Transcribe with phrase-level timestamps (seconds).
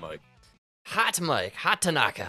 [0.00, 0.20] hot mic.
[0.86, 2.28] Hot Mike, hot Tanaka.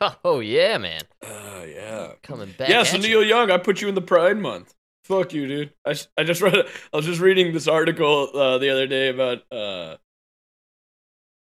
[0.22, 1.00] Oh yeah, man.
[1.22, 2.12] Uh, yeah.
[2.22, 2.68] Coming back.
[2.68, 3.02] Yeah, so you.
[3.04, 4.74] Neil Young, I put you in the Pride Month.
[5.04, 5.72] Fuck you, dude.
[5.86, 6.54] I, I just read.
[6.54, 9.96] I was just reading this article uh, the other day about uh,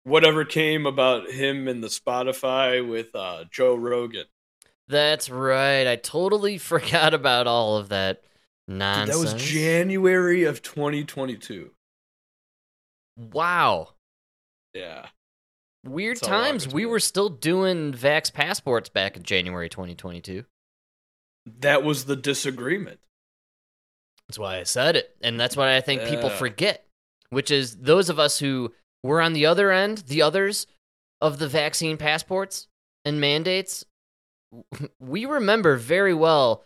[0.04, 4.26] whatever came about him and the Spotify with uh, Joe Rogan.
[4.88, 5.88] That's right.
[5.88, 8.22] I totally forgot about all of that
[8.68, 9.18] Dude, nonsense.
[9.18, 11.72] that was January of 2022.
[13.18, 13.90] Wow.
[14.76, 15.08] Yeah.
[15.86, 16.68] Weird long times.
[16.68, 20.46] We were still doing Vax passports back in January 2022.
[21.60, 23.00] That was the disagreement.
[24.28, 25.16] That's why I said it.
[25.22, 26.86] And that's what I think people forget,
[27.30, 28.74] which is those of us who
[29.04, 30.68] were on the other end, the others
[31.20, 32.68] of the vaccine passports
[33.04, 33.84] and mandates,
[35.00, 36.64] we remember very well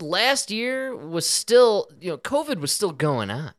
[0.00, 3.54] last year was still, you know, COVID was still going on.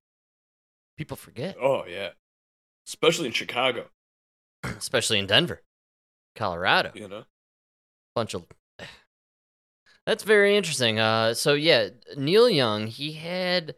[0.97, 2.09] People forget, Oh yeah.
[2.85, 3.85] Especially in Chicago,
[4.77, 5.61] especially in Denver,
[6.35, 6.91] Colorado.
[6.93, 7.23] you know.
[8.15, 8.45] bunch of
[10.05, 13.75] that's very interesting uh so yeah neil young he had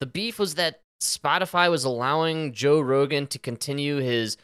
[0.00, 4.36] the beef was that spotify was allowing joe rogan to continue his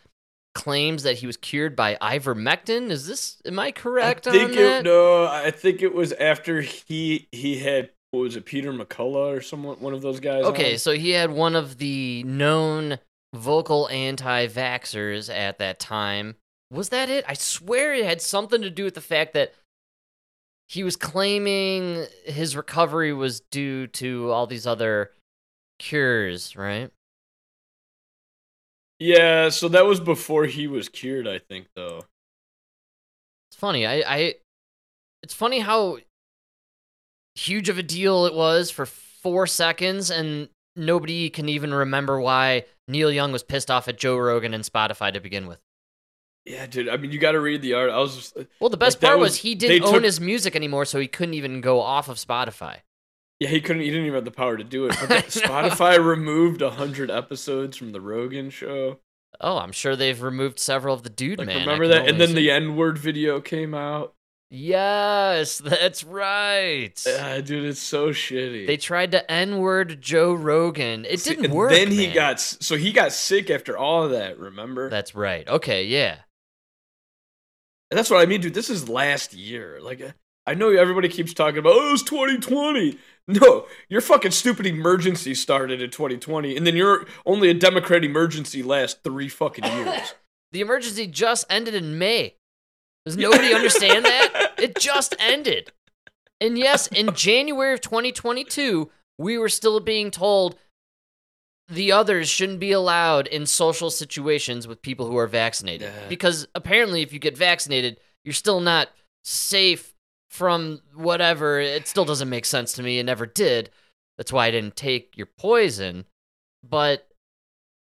[0.55, 4.59] claims that he was cured by ivermectin is this am i correct I think on
[4.59, 8.73] it, that no, I think it was after he he had what was it, Peter
[8.73, 10.43] McCullough or someone one of those guys.
[10.45, 10.79] okay on?
[10.79, 12.99] so he had one of the known
[13.35, 16.35] vocal anti-vaxxers at that time
[16.71, 19.55] was that it i swear it had something to do with the fact that
[20.71, 25.11] he was claiming his recovery was due to all these other
[25.81, 26.93] cures, right?
[29.01, 32.05] Yeah, so that was before he was cured, I think, though.
[33.51, 33.85] It's funny.
[33.85, 34.35] I, I
[35.25, 35.99] it's funny how
[37.35, 42.65] huge of a deal it was for four seconds, and nobody can even remember why
[42.89, 45.59] Neil Young was pissed off at Joe Rogan and Spotify to begin with.
[46.47, 46.89] Yeah, dude.
[46.89, 47.91] I mean, you got to read the art.
[47.91, 50.21] I was just, Well, the best Like, part was, was- he didn't own took- his
[50.21, 52.79] music anymore, so he couldn't even go off of Spotify.
[53.39, 53.83] yeah, he couldn't.
[53.83, 54.97] He didn't even have the power to do it.
[55.09, 59.01] But Spotify removed hundred episodes from the Rogan show.
[59.41, 61.61] Oh, I'm sure they've removed several of the dude Like, man.
[61.61, 62.09] Remember that?
[62.09, 62.51] And then the.
[62.51, 64.15] N word video came out.
[64.51, 66.93] Yes, that's right.
[67.07, 68.67] Ah, dude, it's so shitty.
[68.67, 71.05] They tried to N-word Joe Rogan.
[71.09, 71.71] It See, didn't work.
[71.71, 72.15] Then he man.
[72.15, 74.39] got so he got sick after all of that.
[74.39, 74.91] Remember?
[74.91, 75.49] That's right.
[75.49, 76.17] Okay, yeah.
[77.91, 78.55] And that's what I mean, dude.
[78.55, 79.79] This is last year.
[79.81, 80.13] Like, uh,
[80.47, 82.99] I know everybody keeps talking about, oh, it's 2020.
[83.29, 88.63] No, your fucking stupid emergency started in 2020, and then you're only a Democrat emergency
[88.63, 90.15] lasts three fucking years.
[90.53, 92.35] The emergency just ended in May.
[93.07, 94.53] Does nobody understand that?
[94.61, 95.73] It just ended.
[96.39, 100.59] And yes, in January of 2022, we were still being told
[101.67, 105.91] the others shouldn't be allowed in social situations with people who are vaccinated.
[106.11, 108.89] Because apparently, if you get vaccinated, you're still not
[109.25, 109.95] safe
[110.29, 111.59] from whatever.
[111.59, 112.99] It still doesn't make sense to me.
[112.99, 113.71] It never did.
[114.19, 116.05] That's why I didn't take your poison.
[116.69, 117.09] But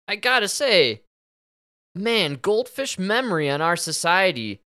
[0.08, 1.02] I gotta say,
[1.96, 4.62] man, goldfish memory on our society.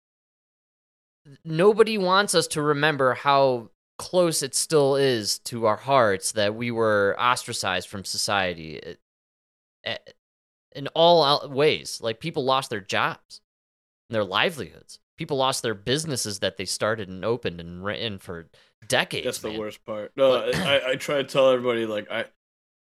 [1.43, 6.71] Nobody wants us to remember how close it still is to our hearts that we
[6.71, 8.93] were ostracized from society eh,
[9.83, 9.97] eh,
[10.75, 11.99] in all ways.
[12.01, 13.41] Like people lost their jobs,
[14.09, 14.99] and their livelihoods.
[15.17, 18.47] People lost their businesses that they started and opened and ran for
[18.87, 19.25] decades.
[19.25, 19.59] That's the man.
[19.59, 20.11] worst part.
[20.15, 22.25] No, But- I, I try to tell everybody, like, I,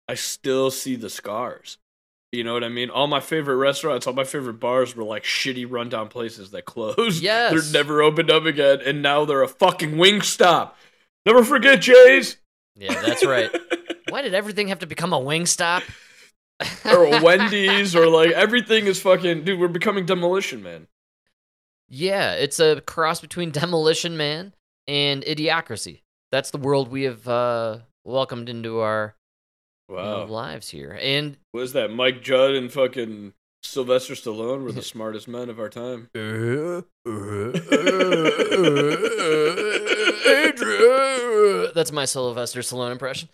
[0.09, 1.77] I still see the scars.
[2.33, 2.89] You know what I mean?
[2.89, 7.23] All my favorite restaurants, all my favorite bars were like shitty rundown places that closed.
[7.23, 7.53] Yes.
[7.53, 10.79] They're never opened up again, and now they're a fucking wing stop.
[11.27, 12.39] Never forget, Jay's.
[12.75, 13.51] Yeah, that's right.
[14.09, 15.83] Why did everything have to become a wing stop?
[16.87, 19.45] or a Wendy's, or like everything is fucking.
[19.45, 20.87] Dude, we're becoming demolition, man.
[21.89, 24.55] Yeah, it's a cross between Demolition Man
[24.89, 26.01] and Idiocracy.
[26.31, 29.15] That's the world we have uh, welcomed into our
[29.93, 30.25] Wow.
[30.27, 30.99] lives here.
[31.01, 31.91] And was that?
[31.93, 36.09] Mike Judge and fucking Sylvester Stallone were the smartest men of our time.
[41.75, 43.29] that's my Sylvester Stallone impression.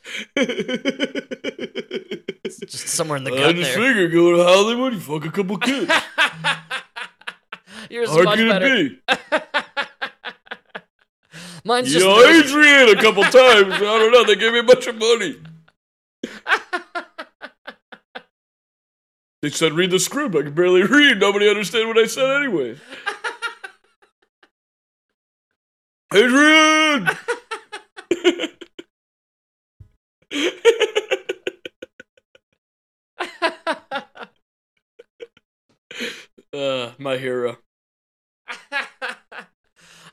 [2.46, 3.88] Just Just somewhere in the I gut just there.
[3.88, 5.90] figured go to Hollywood, you fuck a couple kids.
[7.90, 8.66] Yours is How much could better.
[8.66, 8.98] it be?
[11.64, 13.74] Mine's You just know, Adrian a couple times.
[13.74, 14.24] I don't know.
[14.24, 15.36] They gave me a bunch of money
[19.42, 20.34] they said, read the script.
[20.34, 21.18] I could barely read.
[21.18, 22.76] Nobody understood what I said anyway.
[26.14, 27.08] Adrian!
[36.54, 37.58] uh, my hero.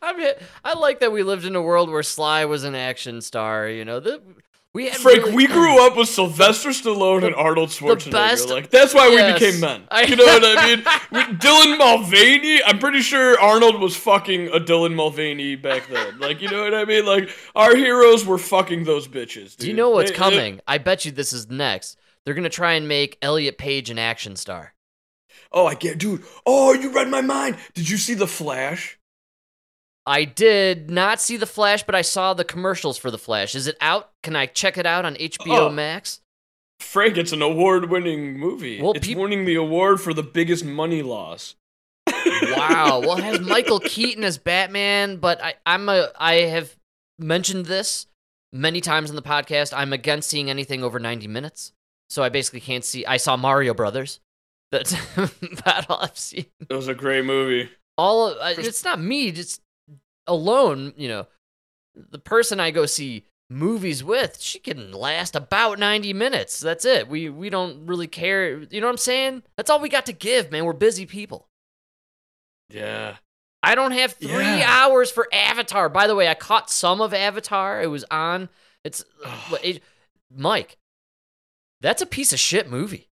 [0.02, 0.34] I mean,
[0.64, 3.68] I like that we lived in a world where Sly was an action star.
[3.70, 4.22] You know, the,
[4.76, 8.12] we had Frank, really- we grew up with Sylvester Stallone and Arnold Schwarzenegger.
[8.12, 9.40] best- like that's why Yes.
[9.42, 9.88] we became men.
[9.90, 10.80] I- you know what I mean?
[11.12, 12.62] We- Dylan Mulvaney.
[12.64, 16.20] I'm pretty sure Arnold was fucking a Dylan Mulvaney back then.
[16.20, 17.06] Like you know what I mean?
[17.06, 19.56] Like our heroes were fucking those bitches.
[19.58, 20.62] Do you know what's They- they- coming?
[20.68, 21.98] I bet you this is next.
[22.26, 24.74] They're gonna try and make Elliot Page an action star.
[25.52, 26.24] oh, I get, dude.
[26.46, 27.56] Oh, you read my mind.
[27.76, 28.98] Did you see the Flash?
[30.08, 33.56] I did not see the Flash, but I saw the commercials for the Flash.
[33.56, 34.12] Is it out?
[34.24, 35.70] Can I check it out on HBO Oh.
[35.70, 36.22] Max?
[36.80, 38.82] Frank, it's an award-winning movie.
[38.82, 41.56] Well, it's peop- winning the award for the biggest money loss.
[42.08, 43.00] Wow.
[43.06, 46.76] Well, it has Michael Keaton as Batman, but I, I'm a I have
[47.20, 48.08] mentioned this
[48.54, 49.74] many times in the podcast.
[49.76, 51.72] I'm against seeing anything over 90 minutes.
[52.10, 54.20] So I basically can't see I saw Mario Brothers.
[54.72, 56.46] That's about all I've seen.
[56.70, 57.70] It was a great movie.
[57.98, 59.62] All of, uh, it's not me, just
[60.28, 61.28] alone, you know.
[61.96, 66.60] The person I go see movies with, she can last about 90 minutes.
[66.60, 67.08] That's it.
[67.08, 68.60] We we don't really care.
[68.60, 69.44] You know what I'm saying?
[69.56, 70.66] That's all we got to give, man.
[70.66, 71.48] We're busy people.
[72.70, 73.18] Yeah.
[73.64, 74.30] I don't have three
[74.60, 74.66] Yeah.
[74.68, 75.90] hours for Avatar.
[75.90, 77.82] By the way, I caught some of Avatar.
[77.82, 78.50] It was on.
[78.84, 79.04] It's
[79.64, 79.82] it-
[80.36, 80.78] Mike.
[81.82, 83.10] That's a piece of shit movie.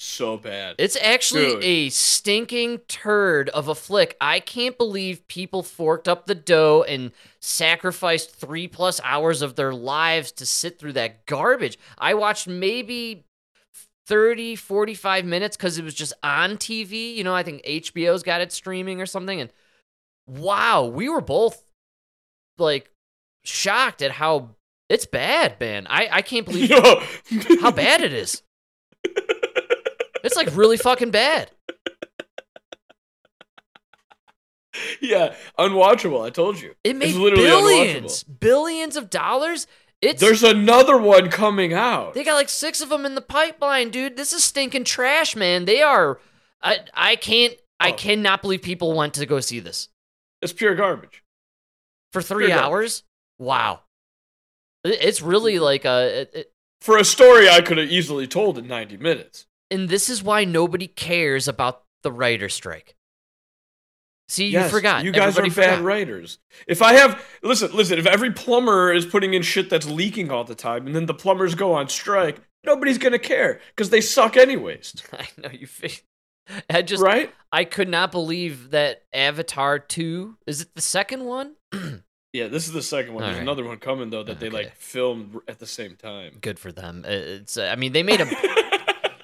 [0.00, 0.76] So bad.
[0.78, 1.64] It's actually Dude.
[1.64, 4.16] a stinking turd of a flick.
[4.20, 7.10] I can't believe people forked up the dough and
[7.40, 11.80] sacrificed three plus hours of their lives to sit through that garbage.
[11.98, 13.24] I watched maybe
[14.06, 17.16] 30, 45 minutes because it was just on TV.
[17.16, 19.40] You know, I think HBO's got it streaming or something.
[19.40, 19.52] And
[20.28, 21.64] wow, we were both
[22.56, 22.88] like
[23.44, 24.50] shocked at how
[24.88, 25.88] it's bad, man.
[25.90, 26.70] I, I can't believe
[27.60, 28.44] how bad it is.
[30.28, 31.50] It's like really fucking bad.
[35.00, 36.24] yeah, unwatchable.
[36.24, 36.74] I told you.
[36.84, 39.66] It made billions, billions of dollars.
[40.00, 42.14] It's There's another one coming out.
[42.14, 44.16] they got like six of them in the pipeline, dude.
[44.16, 45.64] This is stinking trash, man.
[45.64, 46.20] They are.
[46.62, 47.54] I I can't.
[47.80, 47.94] I Oh.
[47.94, 49.88] cannot believe people went to go see this
[50.42, 51.22] It's pure garbage.
[52.12, 52.70] for three Pure garbage.
[52.72, 53.02] hours.
[53.40, 53.80] Wow,
[54.84, 56.20] it's really like a.
[56.22, 59.46] It, it, For a story I could have easily told in 90 minutes.
[59.70, 62.94] And this is why nobody cares about the writer strike.
[64.28, 65.04] See, you forgot.
[65.04, 65.84] You guys are Everybody bad forgot.
[65.84, 66.38] writers.
[66.66, 67.98] If I have listen, listen.
[67.98, 71.14] If every plumber is putting in shit that's leaking all the time, and then the
[71.14, 75.66] plumbers go on strike, nobody's gonna care because they suck anyways, I know you.
[76.68, 77.02] I just.
[77.02, 77.32] right?
[77.52, 81.54] I could not believe that Avatar 2 is it the second one?
[82.34, 83.22] Yeah, this is the second one.
[83.22, 83.42] There's Alright.
[83.42, 86.36] another one coming though that they like filmed at the same time.
[86.42, 87.06] Good for them.
[87.08, 88.26] It's uh, I mean they made a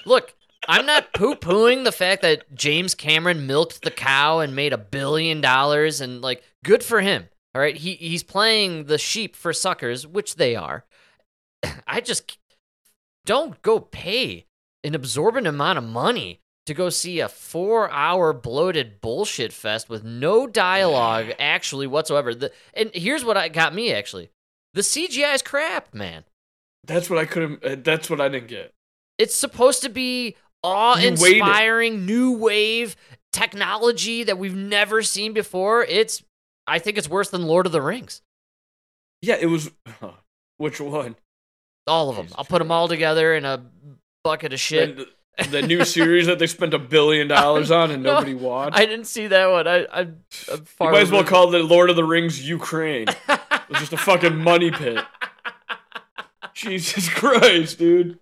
[0.06, 0.34] Look,
[0.68, 5.40] I'm not poo-pooing the fact that James Cameron milked the cow and made a billion
[5.40, 7.28] dollars and like good for him.
[7.54, 7.76] All right?
[7.76, 10.84] He he's playing the sheep for suckers, which they are.
[11.86, 12.38] I just
[13.24, 14.46] don't go pay
[14.82, 20.46] an absorbent amount of money to go see a 4-hour bloated bullshit fest with no
[20.46, 22.34] dialogue actually whatsoever.
[22.34, 24.30] The, and here's what I got me actually.
[24.72, 26.24] The CGI is crap, man.
[26.84, 27.64] that's what I couldn't.
[27.64, 28.73] Uh, that's what I didn't get.
[29.18, 32.96] It's supposed to be awe-inspiring, new wave
[33.32, 35.84] technology that we've never seen before.
[35.84, 36.22] It's,
[36.66, 38.22] I think it's worse than Lord of the Rings.
[39.22, 39.70] Yeah, it was.
[40.58, 41.16] Which one?
[41.86, 42.26] All of them.
[42.26, 43.64] Jesus I'll put them all together in a
[44.22, 44.96] bucket of shit.
[44.96, 45.06] The,
[45.50, 48.76] the new series that they spent a billion dollars on and No, nobody watched.
[48.76, 49.66] I didn't see that one.
[49.66, 50.16] I, I, I'm
[50.48, 53.06] you might as well call it Lord of the Rings Ukraine.
[53.08, 55.04] It's just a fucking money pit.
[56.54, 58.18] Jesus Christ, dude.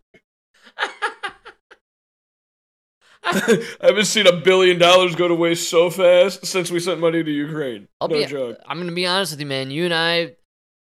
[3.25, 7.23] I haven't seen a billion dollars go to waste so fast since we sent money
[7.23, 7.89] to Ukraine.
[8.01, 8.59] I'll no be, joke.
[8.67, 9.71] I'm gonna be honest with you, man.
[9.71, 10.37] You and I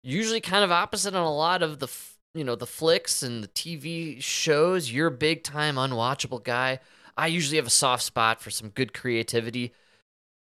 [0.04, 1.88] usually kind of opposite on a lot of the,
[2.34, 4.92] you know, the flicks and the TV shows.
[4.92, 6.80] You're a big time unwatchable guy.
[7.16, 9.74] I usually have a soft spot for some good creativity.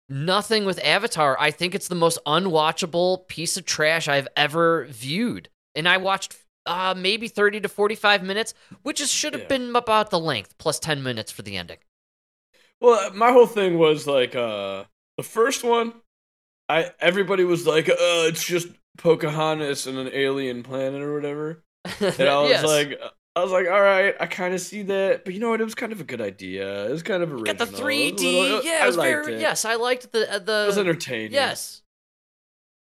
[0.08, 1.38] Nothing with Avatar.
[1.40, 6.36] I think it's the most unwatchable piece of trash I've ever viewed, and I watched
[6.70, 9.48] uh, maybe 30 to 45 minutes, which is, should have Yeah.
[9.58, 11.80] been about the length plus 10 minutes for the ending.
[12.82, 14.86] Well, my whole thing was like uh
[15.18, 15.94] the first one,
[16.70, 17.96] I everybody was like, uh,
[18.30, 21.64] it's just Pocahontas and an alien planet or whatever.
[22.00, 22.64] And I was Yes.
[22.66, 23.00] like
[23.36, 25.62] I was like, all right, I kind of see that, but you know what?
[25.62, 26.88] It was kind of a good idea.
[26.88, 27.54] It was kind of original.
[27.54, 28.42] Got the It was 3D.
[28.42, 29.36] little- yeah, I it was very.
[29.36, 29.42] it.
[29.42, 30.64] Yes, I liked the uh, the.
[30.64, 31.34] It was entertaining.
[31.34, 31.82] Yes.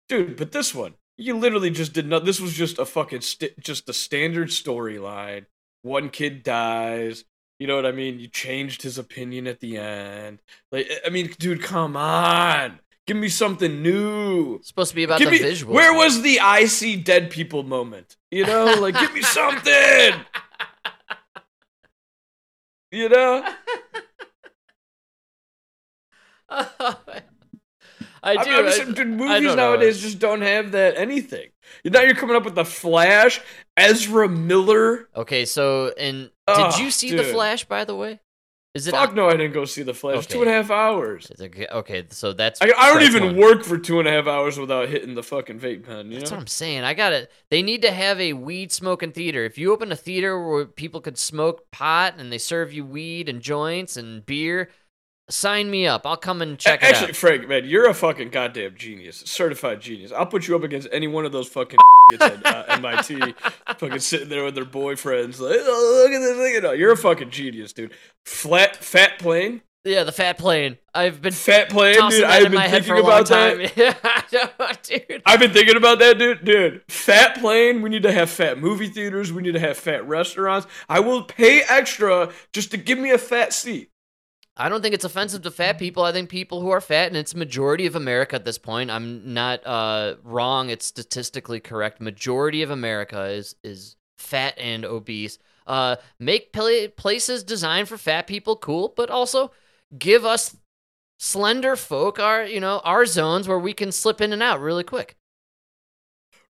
[0.08, 0.36] dude.
[0.36, 2.24] But this one, you literally just did not.
[2.24, 5.46] This was just a fucking st- just a standard storyline.
[5.82, 7.24] One kid dies.
[7.58, 8.20] You know what I mean?
[8.20, 10.40] You changed his opinion at the end.
[10.70, 12.80] Like, I mean, dude, come on.
[13.06, 14.56] Give me something new.
[14.56, 15.66] It's supposed to be about Give the me, visuals.
[15.66, 18.16] where was the I see dead people moment?
[18.30, 20.12] You know, like give me something.
[22.90, 23.48] You know,
[26.48, 26.98] oh,
[28.26, 28.50] I I'm- do.
[28.52, 29.54] I'm just- dude, I movies don't know.
[29.56, 31.48] nowadays just don't have that anything.
[31.84, 33.40] Now you're coming up with the Flash,
[33.76, 35.08] Ezra Miller.
[35.16, 37.24] Okay, so and Oh, did ah, you see the.
[37.24, 37.64] Flash?
[37.64, 38.20] By the way,
[38.74, 38.92] is it?
[38.92, 40.18] Fuck no, I didn't go see the Flash.
[40.18, 40.26] Okay.
[40.34, 41.30] Two and a half hours.
[41.38, 42.60] It- Okay, so that's.
[42.62, 43.36] I, I don't even one.
[43.36, 46.10] work for two and a half hours without hitting the fucking vape pen.
[46.12, 46.36] You That's know?
[46.36, 46.84] what I'm saying.
[46.84, 47.30] I got it.
[47.50, 49.44] They need to have a weed smoking theater.
[49.44, 53.28] If you open a theater where people could smoke pot and they serve you weed
[53.28, 54.70] and joints and beer,
[55.28, 56.06] sign me up.
[56.06, 57.16] I'll come and check A- Actually, it out.
[57.16, 60.12] Frank, man, you're a fucking goddamn genius, certified genius.
[60.12, 61.78] I'll put you up against any one of those fucking
[62.20, 63.34] at uh, MIT,
[63.78, 66.62] fucking sitting there with their boyfriends, like, oh, look at this thing.
[66.62, 67.92] No, you're a fucking genius, dude.
[68.24, 70.78] Flat, fat plane, Yeah, the fat plane.
[70.94, 72.24] I've been fat plane, dude.
[72.24, 74.80] I've been my head for thinking about that.
[74.82, 75.22] dude.
[75.26, 76.44] I've been thinking about that, dude.
[76.44, 77.82] Dude, fat plane.
[77.82, 79.32] We need to have fat movie theaters.
[79.32, 80.66] We need to have fat restaurants.
[80.88, 83.90] I will pay extra just to give me a fat seat.
[84.56, 86.02] I don't think it's offensive to fat people.
[86.02, 88.90] I think people who are fat, and it's majority of America at this point.
[88.90, 90.70] I'm not uh, wrong.
[90.70, 92.00] It's statistically correct.
[92.00, 95.38] Majority of America is is fat and obese.
[95.66, 99.50] Uh, make pla- places designed for fat people cool, but also
[99.98, 100.56] give us
[101.18, 104.84] slender folk our you know our zones where we can slip in and out really
[104.84, 105.16] quick.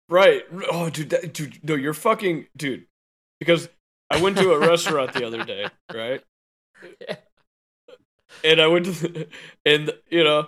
[0.08, 0.44] Right.
[0.70, 2.86] Oh, dude, that, dude, no, you're fucking, dude.
[3.40, 3.68] Because
[4.08, 6.22] I went to a restaurant the other day, right?
[7.00, 7.16] Yeah.
[8.44, 9.28] And I went to, the,
[9.66, 10.46] and you know,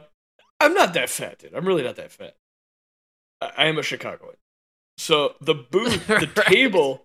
[0.61, 1.55] I'm not that fat, dude.
[1.55, 2.35] I'm really not that fat.
[3.41, 4.35] I, I am a Chicagoan.
[4.97, 6.47] So the booth, the Right.
[6.47, 7.05] table,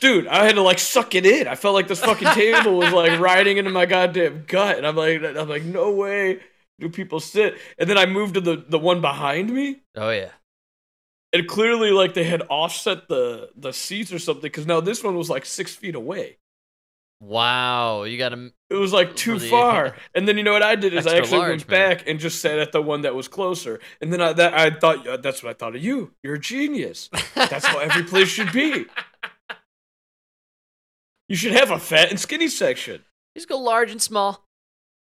[0.00, 1.46] dude, I had to like suck it in.
[1.46, 4.96] I felt like this fucking table was like riding into my goddamn gut, and I'm
[4.96, 6.40] like, I'm like, no way
[6.80, 7.56] do people sit.
[7.78, 10.30] And then I moved to the the one behind me, Oh yeah.
[11.32, 15.16] and clearly like they had offset the the seats or something because now this one
[15.16, 16.38] was like six feet away
[17.20, 18.52] Wow, you got to.
[18.70, 21.16] it was like too the- far and then you know what i did is i
[21.16, 21.96] actually large, went man.
[21.96, 24.70] back and just sat at the one that was closer and then i that i
[24.70, 28.52] thought that's what i thought of you you're a genius that's how every place should
[28.52, 28.84] be
[31.28, 33.02] you should have a fat and skinny section
[33.34, 34.44] You Just go large and small.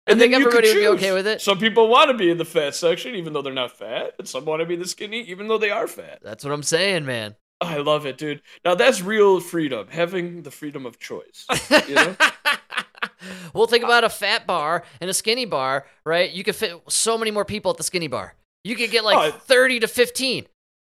[0.07, 1.41] I and think then everybody would be okay with it.
[1.41, 4.27] some people want to be in the fat section even though they're not fat and
[4.27, 7.05] some want to be the skinny even though they are fat That's what I'm saying,
[7.05, 7.35] man.
[7.61, 11.45] I love it dude now that's real freedom having the freedom of choice
[11.87, 12.15] You know?
[13.53, 16.31] well, think about a fat bar and a skinny bar, right?
[16.31, 18.35] You could fit so many more people at the skinny bar.
[18.63, 20.45] You could get like Oh, 30 to 15.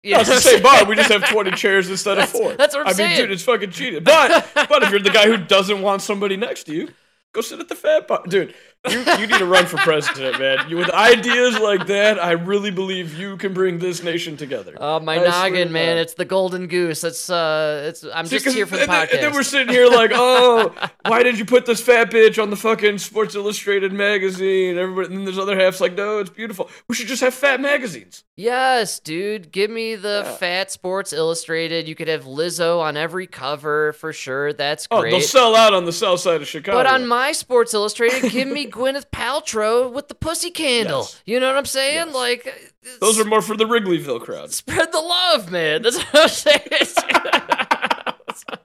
[0.02, 0.84] Yeah, No, it's the same bar.
[0.84, 2.54] We just have 20 chairs instead of four.
[2.54, 3.10] that's what I'm I saying.
[3.10, 4.04] mean, dude, it's fucking cheating.
[4.04, 6.88] But but if you're the guy who doesn't want somebody next to you,
[7.32, 8.22] go sit at the fat bar.
[8.26, 8.54] Dude,
[8.90, 10.68] you, you need to run for president, man.
[10.68, 14.74] You, with ideas like that, I really believe you can bring this nation together.
[14.78, 15.96] Oh, my I noggin, man.
[15.98, 17.02] It's the golden goose.
[17.04, 19.14] It's uh it's I'm See, just here for the and then- podcast.
[19.14, 20.74] And then we're sitting here like, oh,
[21.06, 24.76] why did you put this fat bitch on the fucking Sports Illustrated magazine?
[24.78, 26.68] Everybody, and then there's other half's like, no, it's beautiful.
[26.88, 28.24] We should just have fat magazines.
[28.36, 29.52] Yes, dude.
[29.52, 30.32] Give me the Yeah.
[30.36, 31.88] Fat Sports Illustrated.
[31.88, 34.52] You could have Lizzo on every cover for sure.
[34.52, 36.78] That's Oh, they'll sell out on the south side of Chicago.
[36.78, 41.02] But on my Sports Illustrated, give me Gwyneth Paltrow with the pussy candle.
[41.02, 41.22] Yes.
[41.26, 42.06] You know what I'm saying?
[42.08, 42.14] Yes.
[42.14, 44.50] Like Those are more for the Wrigleyville crowd.
[44.50, 45.82] spread the love, man.
[45.82, 46.60] That's what I'm saying.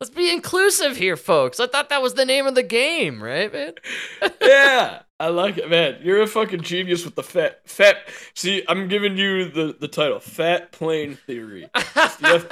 [0.00, 1.60] Let's be inclusive here, folks.
[1.60, 3.74] I thought that was the name of the game, right, man?
[4.40, 5.98] yeah, I like it, man.
[6.02, 7.96] You're a fucking genius with the fat, fat.
[8.34, 11.68] See, I'm giving you the the title, Fat Plane Theory.
[11.74, 12.46] It's the, F,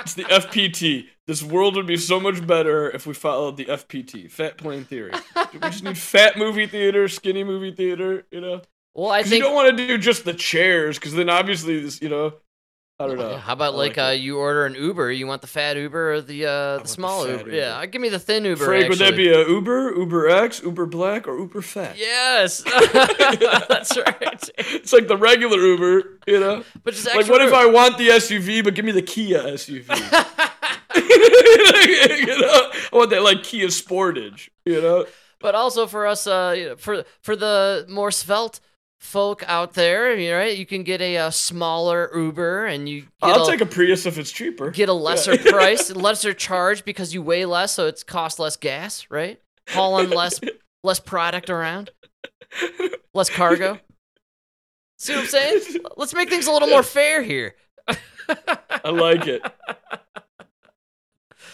[0.00, 1.06] it's the FPT.
[1.30, 5.12] This world would be so much better if we followed the FPT, Fat Plane Theory.
[5.52, 8.26] We just need fat movie theater, skinny movie theater.
[8.32, 8.62] You know,
[8.94, 12.02] Well, I 'Cause you don't want to do just the chairs, because then obviously this,
[12.02, 12.32] you know,
[12.98, 13.36] I don't know.
[13.36, 15.12] How about I like, like uh, you order an Uber?
[15.12, 17.44] You want the fat Uber or the uh, the the small fat Uber?
[17.44, 17.56] Uber.
[17.56, 18.64] Yeah, give me the thin Uber.
[18.64, 21.96] Frank, would that be a Uber, Uber X, Uber Black, or Uber Fat?
[21.96, 24.50] Yes, that's right.
[24.58, 26.64] It's like the regular Uber, you know.
[26.82, 27.52] But just Like, what if.
[27.54, 29.86] I want the SUV, but give me the Kia SUV?
[30.96, 34.48] you know, I want that like Kia Sportage.
[34.64, 35.06] You know,
[35.40, 38.60] but also for us, uh, you know, for for the more svelte
[38.98, 40.56] folk out there, you know, right?
[40.56, 44.18] You can get a, uh smaller Uber, and you I'll a, take a Prius if
[44.18, 44.70] it's cheaper.
[44.70, 49.06] get a lesser price, lesser charge because you weigh less, so it's cost less gas,
[49.10, 49.40] right?
[49.70, 50.40] Hauling less
[50.84, 51.90] less product around,
[53.14, 53.78] less cargo.
[54.98, 55.60] See what I'm saying?
[55.96, 57.54] Let's make things a little more fair here.
[57.88, 59.42] I like it.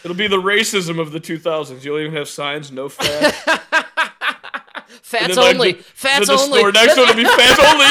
[0.07, 1.83] It'll be the racism of the 2000s.
[1.83, 3.35] You'll even have signs, no fat.
[5.03, 5.73] Fats like, only.
[5.73, 6.59] the- Fats the only.
[6.61, 7.87] store next one will be fats only.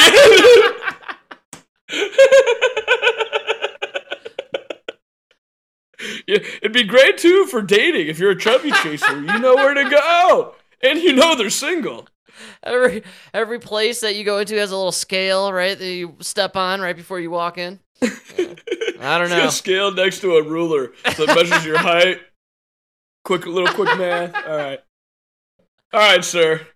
[6.26, 9.20] yeah, it'd be great too for dating if you're a chubby chaser.
[9.20, 12.08] You know where to go, and you know they're single.
[12.62, 13.02] every
[13.34, 15.78] every place that you go into has a little scale, right?
[15.78, 17.78] That you step on right before you walk in.
[19.00, 19.46] I don't It's know.
[19.48, 22.20] a scale next to a ruler so it measures your height.
[23.24, 24.34] Quick, little quick math.
[24.46, 24.78] All right,
[25.92, 26.66] all right, sir.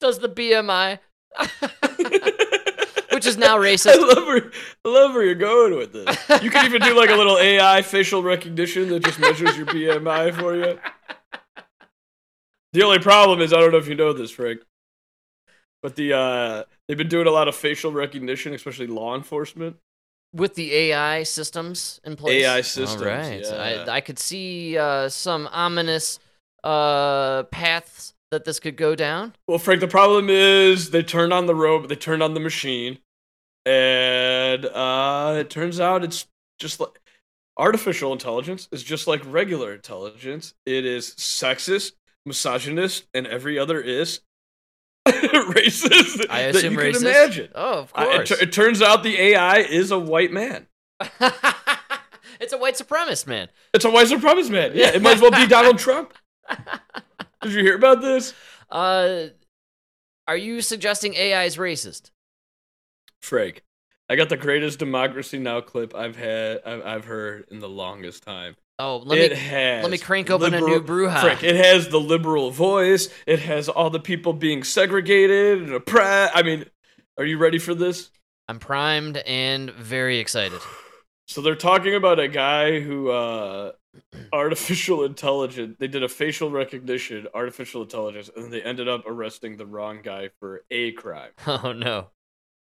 [0.00, 0.98] Does the BMI,
[3.12, 3.94] which is now racist.
[3.94, 4.50] I love where
[4.84, 6.42] I love where you're going with this.
[6.42, 10.34] You can even do like a little AI facial recognition that just measures your BMI
[10.38, 10.78] for you.
[12.72, 14.60] The only problem is I don't know if you know this, Frank,
[15.82, 19.76] but the uh, they've been doing a lot of facial recognition, especially law enforcement.
[20.38, 22.44] With the AI systems in place.
[22.44, 23.42] AI systems, All right.
[23.42, 23.84] yeah.
[23.88, 26.18] I, I could see uh, some ominous
[26.64, 29.34] uh, paths that this could go down.
[29.46, 32.98] Well, Frank, the problem is they turned on the robot, they turned on the machine,
[33.66, 36.26] and uh, it turns out it's
[36.58, 37.00] just like
[37.56, 40.54] artificial intelligence is just like regular intelligence.
[40.64, 41.92] It is sexist,
[42.24, 44.20] misogynist, and every other is
[45.52, 46.92] racist I that assume you racist.
[46.98, 47.48] can imagine.
[47.54, 48.30] Oh, of I- it, course.
[48.42, 50.66] it turns out the AI is a white man.
[52.40, 53.48] it's a white supremacist man.
[53.74, 54.72] It's a white supremacist man.
[54.74, 56.12] Yeah, it might as well be Donald Trump.
[57.42, 58.34] Did you hear about this?
[58.70, 59.26] Uh,
[60.26, 62.10] are you suggesting AI is racist?
[63.22, 63.62] Frank,
[64.08, 68.22] I got the greatest Democracy Now clip I've had I've, I've heard in the longest
[68.24, 68.56] time.
[68.80, 71.20] Oh, let it me has let me crank open a new brouhaha.
[71.20, 73.08] Frank, it has the liberal voice.
[73.26, 76.36] It has all the people being segregated and oppressed.
[76.36, 76.64] I mean,
[77.18, 78.10] are you ready for this?
[78.46, 80.60] I'm primed and very excited.
[81.30, 83.72] So they're talking about a guy who uh
[84.32, 89.66] artificial intelligence they did a facial recognition artificial intelligence and they ended up arresting the
[89.66, 92.06] wrong guy for a crime Oh no.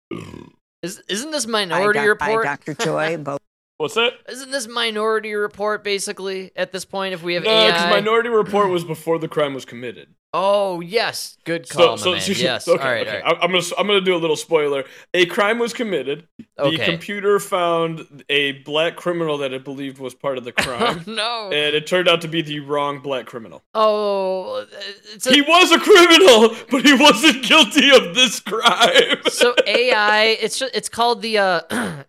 [0.82, 2.46] Is isn't this Hi, minority doc- report?
[2.48, 2.74] Hi, Dr.
[2.74, 3.18] Joy.
[3.18, 3.39] Both
[3.80, 7.90] what's that Isn't this minority report basically at this point if we have no because
[7.90, 12.22] minority report was before the crime was committed oh yes, good call, my man.
[12.28, 12.68] yes.
[12.68, 13.20] okay, all right, okay.
[13.22, 13.40] all right.
[13.42, 14.84] I'm gonna I'm gonna do a little spoiler.
[15.16, 16.28] A crime was committed.
[16.56, 16.86] The Okay.
[16.86, 21.46] computer found a black criminal that it believed was part of the Oh crime, no.
[21.52, 23.64] and it turned out to be the wrong black criminal.
[23.74, 24.68] oh,
[25.16, 29.18] it's a, He was a criminal, but he wasn't guilty of this crime.
[29.30, 30.38] so AI.
[30.40, 31.62] It's ju- it's called the uh,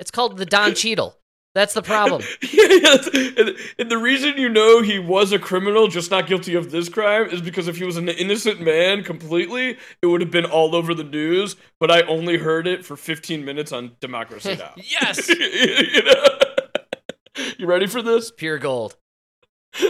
[0.00, 1.14] it's called the Don Cheadle.
[1.54, 2.22] That's the problem.
[2.42, 3.08] yeah, yes.
[3.12, 6.88] And, and the reason you know he was a criminal, just not guilty of this
[6.88, 10.76] crime, is because if he was an innocent man completely, it would have been all
[10.76, 11.56] over the news.
[11.80, 14.74] But I only heard it for 15 minutes on Democracy Now!
[14.76, 17.44] yes, you, know?
[17.58, 18.30] you ready for this?
[18.30, 18.96] pure gold.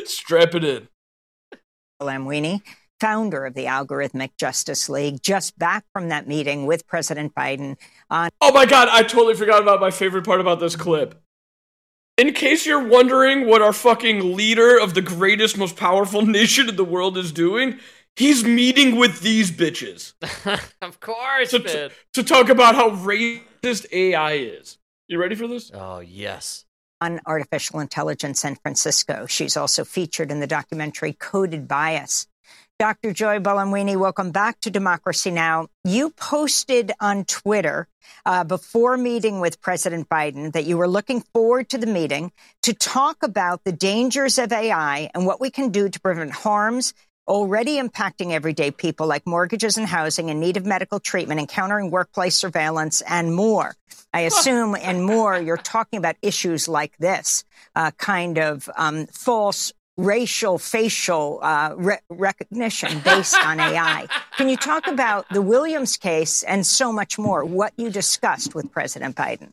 [0.04, 0.88] Strap it in.
[2.00, 2.62] Lamwini,
[3.00, 7.76] founder of the Algorithmic Justice League, just back from that meeting with President Biden
[8.10, 11.20] on Oh my god, I totally forgot about my favorite part about this clip.
[12.18, 16.76] In case you're wondering what our fucking leader of the greatest, most powerful nation in
[16.76, 17.78] the world is doing,
[18.16, 20.12] he's meeting with these bitches
[20.82, 21.72] of course, to, man.
[21.72, 24.76] to, to talk about how racist AI is.
[25.08, 25.70] You ready for this?
[25.72, 26.66] Oh yes.
[27.00, 29.26] on artificial intelligence San Francisco.
[29.26, 32.26] She's also featured in the documentary Coded Bias.
[32.80, 33.12] Dr.
[33.12, 35.68] Joy Buolamwini, welcome back to Democracy Now!
[35.84, 37.86] You posted on Twitter
[38.24, 42.72] uh, before meeting with President Biden that you were looking forward to the meeting to
[42.72, 46.94] talk about the dangers of AI and what we can do to prevent harms
[47.28, 52.34] already impacting everyday people like mortgages and housing in need of medical treatment, encountering workplace
[52.34, 53.76] surveillance, and more.
[54.14, 57.44] I assume, and more, you're talking about issues like this
[57.76, 64.06] uh, kind of um, false racial facial uh, re- recognition based on AI.
[64.36, 68.70] Can you talk about the Williams case and so much more, what you discussed with
[68.72, 69.52] President Biden?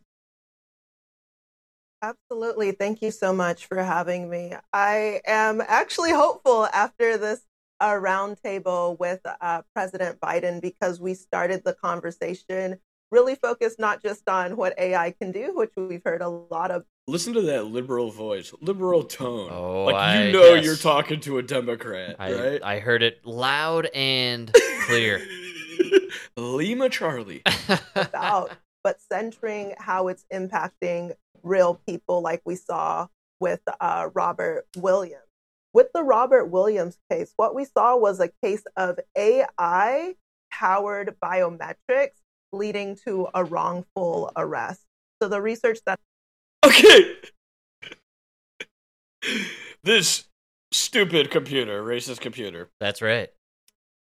[2.02, 2.71] Absolutely.
[2.71, 4.54] Thank you so much for having me.
[4.71, 7.41] I am actually hopeful after this
[7.80, 12.78] uh, roundtable with uh, President Biden because we started the conversation
[13.12, 16.84] really focused not just on what AI can do, which we've heard a lot of.
[17.08, 19.50] Listen to that liberal voice, liberal tone.
[19.52, 20.65] Oh, like I- you know yes.
[20.65, 22.63] you're talking to a Democrat, I right?
[22.63, 25.26] I heard it loud and clear.
[26.38, 27.43] Lima Charlie.
[27.96, 28.52] about,
[28.84, 33.08] but centering how it's impacting real people, like we saw
[33.39, 35.24] with uh, Robert Williams.
[35.74, 40.15] With the Robert Williams case, what we saw was a case of AI
[40.52, 42.17] powered biometrics
[42.54, 44.82] leading to a wrongful arrest.
[45.22, 46.00] So the research that
[46.66, 47.16] Okay.
[49.84, 50.26] this
[50.72, 53.30] stupid computer, racist computer, That's right.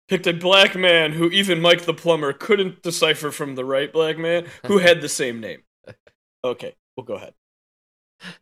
[0.08, 4.18] picked a black man who even Mike the plumber couldn't decipher from the right black
[4.18, 5.62] man who had the same name.
[6.44, 7.34] Okay, we'll go ahead.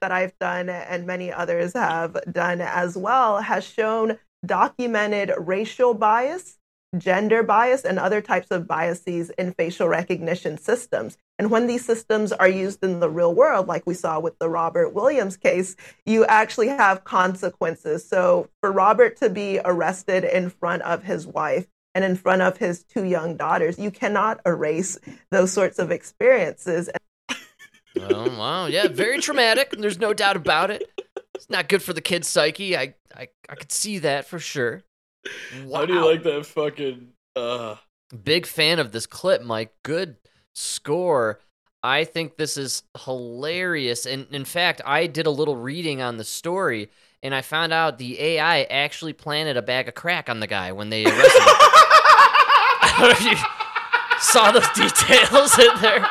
[0.01, 6.57] that I've done and many others have done as well has shown documented racial bias,
[6.99, 11.17] gender bias, and other types of biases in facial recognition systems.
[11.39, 14.49] And when these systems are used in the real world, like we saw with the
[14.49, 18.07] Robert Williams case, you actually have consequences.
[18.07, 22.59] So for Robert to be arrested in front of his wife, and in front of
[22.59, 24.99] his two young daughters, you cannot erase
[25.31, 26.89] those sorts of experiences.
[28.01, 29.75] Oh wow, yeah, very traumatic.
[29.77, 30.89] There's no doubt about it.
[31.35, 32.77] It's not good for the kid's psyche.
[32.77, 34.83] I I, I could see that for sure.
[35.65, 35.81] Wow.
[35.81, 37.77] How do you like that fucking uh
[38.25, 39.73] Big fan of this clip, Mike.
[39.85, 40.17] Good
[40.55, 41.41] score.
[41.83, 44.05] I think this is hilarious.
[44.05, 46.91] And in fact, I did a little reading on the story
[47.23, 50.73] and I found out the AI actually planted a bag of crack on the guy
[50.73, 51.47] when they arrested him.
[52.83, 53.37] I don't know if you
[54.19, 56.07] saw those details in there.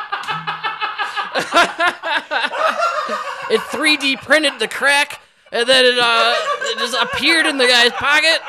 [3.50, 5.20] it 3D printed the crack
[5.52, 8.40] and then it, uh, it just appeared in the guy's pocket.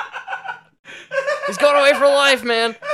[1.47, 2.75] He's going away for life, man.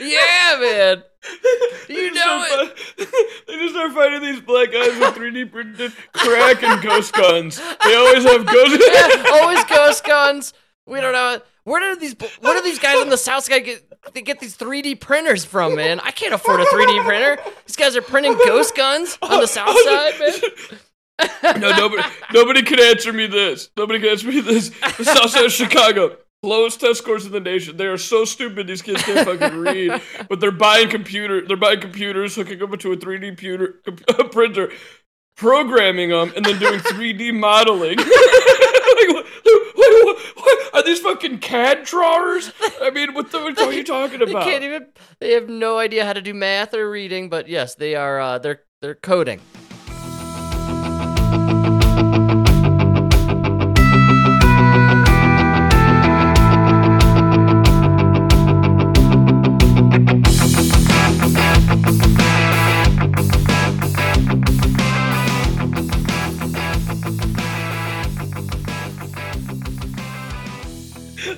[0.00, 1.02] yeah, man.
[1.88, 2.96] You know it.
[3.46, 7.60] they just start fighting these black guys with 3D printed crack and ghost guns.
[7.84, 10.52] They always have ghost Yeah, always ghost guns.
[10.86, 11.40] We don't know.
[11.64, 13.82] Where do these Where do these guys in the south side get
[14.14, 16.00] they get these 3D printers from, man?
[16.00, 17.38] I can't afford a 3D printer.
[17.66, 20.80] These guys are printing ghost guns on the south side, man.
[21.60, 23.70] no, nobody, nobody can answer me this.
[23.76, 24.68] Nobody can answer me this.
[24.98, 27.76] The South Side of Chicago, lowest test scores in the nation.
[27.76, 28.66] They are so stupid.
[28.66, 31.46] These kids can't fucking read, but they're buying computer.
[31.46, 34.70] They're buying computers, hooking up into a 3D puter, com- printer,
[35.36, 37.96] programming them, and then doing 3D modeling.
[38.96, 40.74] like, what, what, what, what?
[40.74, 42.52] Are these fucking CAD drawers?
[42.80, 44.44] I mean, what the what are you talking about?
[44.44, 44.86] They can't even.
[45.20, 47.28] They have no idea how to do math or reading.
[47.28, 48.18] But yes, they are.
[48.18, 49.40] Uh, they're they're coding.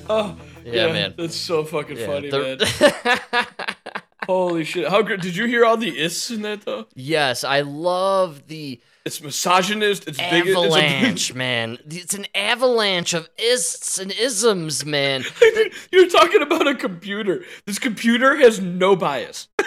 [0.09, 1.13] Oh, Yeah, man.
[1.17, 2.59] That's so fucking Yeah, funny, man.
[4.25, 4.87] Holy shit!
[4.87, 5.21] How great!
[5.21, 6.85] Did you hear all the ists in that though?
[6.93, 10.07] yes, I love the It's misogynist.
[10.07, 10.47] It's big.
[10.49, 11.79] Avalanche, man.
[11.89, 15.23] It's an avalanche of ists and isms, man.
[15.91, 17.43] You're talking about a computer.
[17.65, 19.47] This computer has no bias.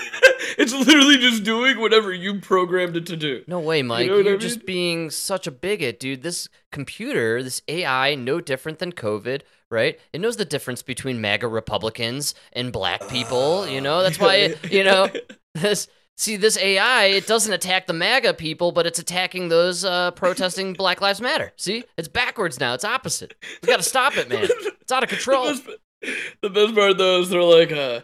[0.59, 3.42] it's literally just doing whatever you programmed it to do.
[3.48, 4.07] No way, Mike.
[4.07, 6.22] know what You I are just being such a bigot, dude.
[6.22, 9.40] This computer, this AI, no different than COVID,
[9.72, 9.98] right?
[10.12, 13.66] It knows the difference between MAGA Republicans and black people.
[13.66, 15.08] you know, that's why, it, you know,
[15.54, 15.88] this.
[16.18, 20.74] See, this AI, it doesn't attack the MAGA people, but it's attacking those uh, protesting
[20.74, 21.52] Black Lives Matter.
[21.56, 22.74] See, it's backwards now.
[22.74, 23.35] It's opposite.
[23.62, 24.46] We got to stop it, man.
[24.82, 25.46] It's out of control.
[25.46, 25.68] The best,
[26.42, 28.02] the best part though is they're like, uh,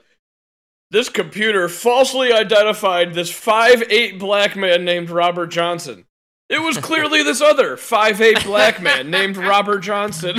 [0.91, 6.07] this computer falsely identified this five eight black man named Robert Johnson.
[6.49, 10.39] It was clearly this other five eight black man named Robert Johnson.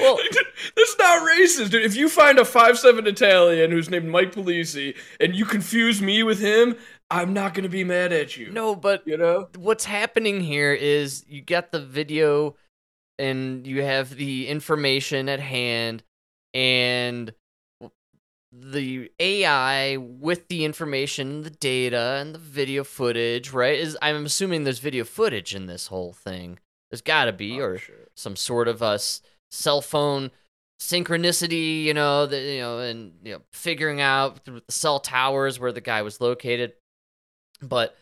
[0.00, 0.18] Well,
[0.76, 1.84] That's not racist, dude.
[1.84, 6.22] If you find a five seven Italian who's named Mike Polisi and you confuse me
[6.22, 6.76] with him,
[7.10, 8.50] I'm not gonna be mad at you.
[8.52, 9.48] no, but you know.
[9.56, 12.54] what's happening here is you get the video
[13.18, 16.02] and you have the information at hand
[16.54, 17.32] and
[18.52, 23.78] the AI with the information, the data and the video footage, right?
[23.78, 26.58] Is I'm assuming there's video footage in this whole thing.
[26.90, 27.94] There's got to be Oh, or sure.
[28.16, 30.30] some sort of a s- cell phone
[30.80, 35.58] synchronicity, you know, that you know, and you know, figuring out through the cell towers
[35.58, 36.74] where the guy was located.
[37.60, 37.96] But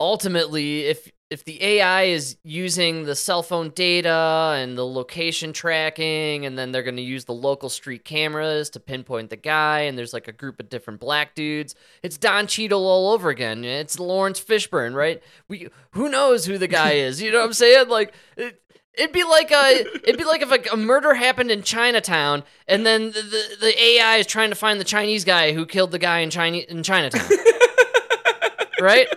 [0.00, 6.46] ultimately, if if the AI is using the cell phone data and the location tracking,
[6.46, 9.98] and then they're going to use the local street cameras to pinpoint the guy, and
[9.98, 13.64] there's like a group of different black dudes, it's Don Cheadle all over again.
[13.64, 15.22] It's Laurence Fishburne, right?
[15.48, 17.20] We who knows who the guy is?
[17.20, 17.88] You know what I'm saying?
[17.88, 18.14] Like.
[18.36, 18.60] It,
[18.96, 22.86] It'd be like a, it'd be like if a, a murder happened in Chinatown, and
[22.86, 25.98] then the, the, the AI is trying to find the Chinese guy who killed the
[25.98, 27.26] guy in China in Chinatown,
[28.80, 29.08] right?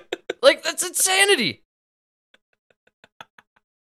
[0.41, 1.63] Like that's insanity.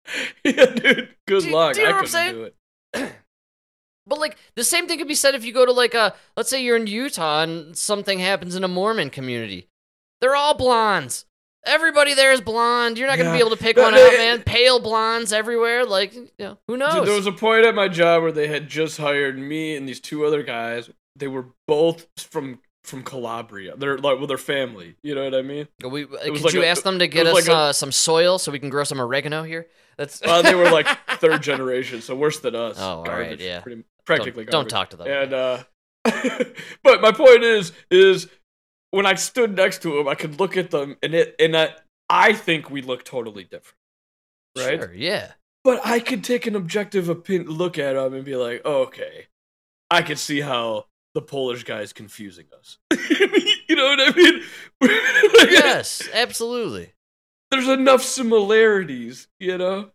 [0.44, 1.10] yeah, dude.
[1.28, 1.74] Good Do luck.
[1.76, 2.34] do you know I what I'm couldn't saying?
[2.34, 2.56] do it.
[4.08, 6.50] But like the same thing could be said if you go to like a, let's
[6.50, 9.70] say you're in Utah and something happens in a Mormon community.
[10.20, 11.26] They're all blondes.
[11.66, 12.98] Everybody there is blonde.
[12.98, 14.42] You're not gonna be able to pick No, one no, out, it- man.
[14.44, 15.86] Pale blondes everywhere.
[15.86, 16.94] Like, you know, who knows?
[16.96, 19.88] Dude, there was a point at my job where they had just hired me and
[19.88, 20.90] these two other guys.
[21.16, 23.76] They were both from from Calabria.
[23.78, 24.96] They're like with their family.
[25.04, 25.68] You know what I mean?
[25.88, 28.40] we, could like you a- ask them to get us like a- uh, some soil
[28.40, 29.68] so we can grow some oregano here?
[29.98, 30.88] That's Uh, they were like
[31.20, 32.78] third generation, so worse than us.
[32.80, 33.60] Oh, all right, yeah.
[33.60, 34.46] pretty- don't, practically.
[34.46, 35.08] don't talk to them.
[35.08, 35.64] And uh,
[36.84, 38.28] but my point is, is
[38.92, 41.74] when I stood next to him, I could look at them, and it, and I,
[42.10, 43.78] I think we look totally different,
[44.58, 44.80] right?
[44.80, 45.32] Sure, yeah.
[45.64, 49.28] But I could take an objective opin- look at him and be like, oh, okay,
[49.90, 52.78] I can see how the Polish guy is confusing us.
[53.10, 54.42] you know what I mean?
[55.52, 56.94] yes, absolutely.
[57.52, 59.92] There's enough similarities, you know.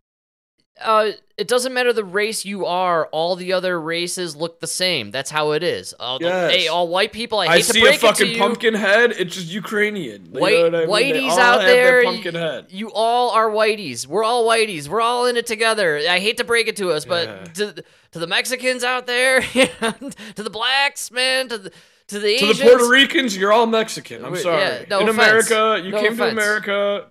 [0.83, 3.07] Uh, it doesn't matter the race you are.
[3.07, 5.11] All the other races look the same.
[5.11, 5.95] That's how it is.
[5.95, 7.39] All the- Hey, all white people.
[7.39, 8.41] I hate I, to see break a fucking it to you.
[8.41, 9.13] pumpkin head.
[9.13, 10.27] It's just Ukrainian.
[10.35, 11.13] You White, know what I mean?
[11.15, 12.05] They all out have that there.
[12.05, 12.67] pumpkin head.
[12.71, 14.07] You all are whiteys.
[14.07, 14.87] We're all whiteys.
[14.89, 15.99] We're all in it together.
[16.09, 17.45] I hate to break it to us, but Yeah.
[17.55, 21.71] to to the Mexicans out there, to the blacks, man, to the
[22.09, 24.25] to the To the Puerto Ricans, you're all Mexican.
[24.25, 24.63] I'm sorry.
[24.63, 25.51] yeah, no In offense.
[25.51, 26.29] America, you No came to.
[26.31, 27.07] America.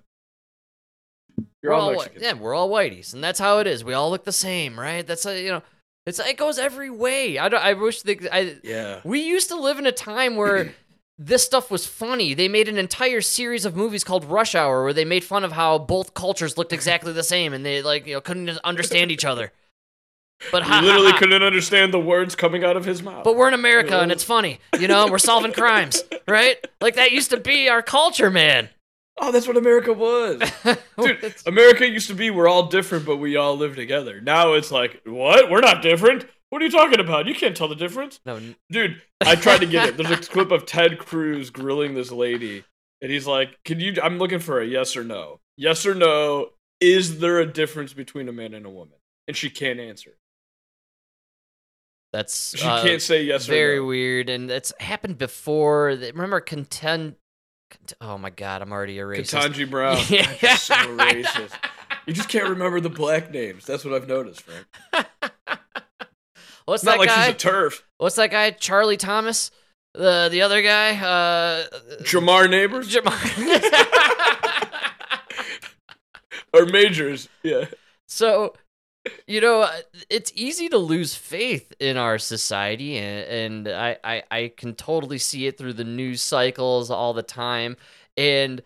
[1.66, 3.84] You're we're all, all yeah, we're all whiteys, and that's how it is.
[3.84, 5.06] We all look the same, right?
[5.06, 5.64] That's a, you know,
[6.06, 7.40] it's it goes every way.
[7.40, 7.64] I don't.
[7.64, 9.02] I wish the I Yeah.
[9.04, 10.74] We used to live in a time where
[11.18, 12.34] this stuff was funny.
[12.34, 15.54] They made an entire series of movies called Rush Hour where they made fun of
[15.54, 19.26] how both cultures looked exactly the same and they like, you know, couldn't understand each
[19.26, 19.52] other.
[20.52, 21.18] But ha, You ha, literally ha.
[21.18, 23.24] couldn't understand the words coming out of his mouth.
[23.24, 24.60] But we're in America and it's funny.
[24.80, 26.58] You know, we're solving crimes, right?
[26.82, 28.70] Like that used to be our culture, man.
[29.18, 30.42] Oh, that's what America was.
[31.02, 34.22] Dude, America used to be we're all different, but we all live together.
[34.22, 35.50] Now it's like, what?
[35.50, 36.26] We're not different.
[36.50, 37.26] What are you talking about?
[37.26, 38.20] You can't tell the difference.
[38.26, 39.98] no, n- Dude, I tried to get it.
[39.98, 42.64] There's a clip of Ted Cruz grilling this lady,
[43.02, 43.96] and he's like, "Can you?
[44.02, 45.40] I'm looking for a yes or no.
[45.58, 46.50] Yes or no.
[46.80, 48.98] Is there a difference between a man and a woman?"
[49.28, 50.12] And she can't answer.
[52.14, 53.86] that's She uh, can't say yes very no.
[53.86, 55.88] weird and it's happened before.
[55.88, 57.16] Remember contend
[58.02, 59.34] Oh my god, I'm already a racist.
[59.38, 59.98] Ketanji Brown.
[60.10, 60.32] Yeah.
[60.42, 61.52] God, so racist.
[62.08, 63.66] You just can't remember the black names.
[63.66, 64.68] That's what I've noticed, Frank.
[66.66, 67.26] What's It's not that like guy?
[67.28, 67.84] she's a turf.
[67.98, 68.52] What's that guy?
[68.52, 69.52] Charlie Thomas,
[69.94, 70.96] the the other guy.
[70.98, 71.66] Uh,
[72.02, 73.14] Jamar Neighbors Jamar.
[76.54, 77.30] or Majors.
[77.44, 77.66] Yeah.
[78.08, 78.54] so,
[79.28, 79.70] you know,
[80.10, 85.18] it's easy to lose faith in our society, and, and I, I I can totally
[85.18, 87.78] see it through the news cycles all the time,
[88.18, 88.62] and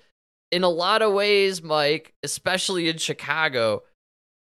[0.52, 3.84] in a lot of ways, Mike, especially in Chicago.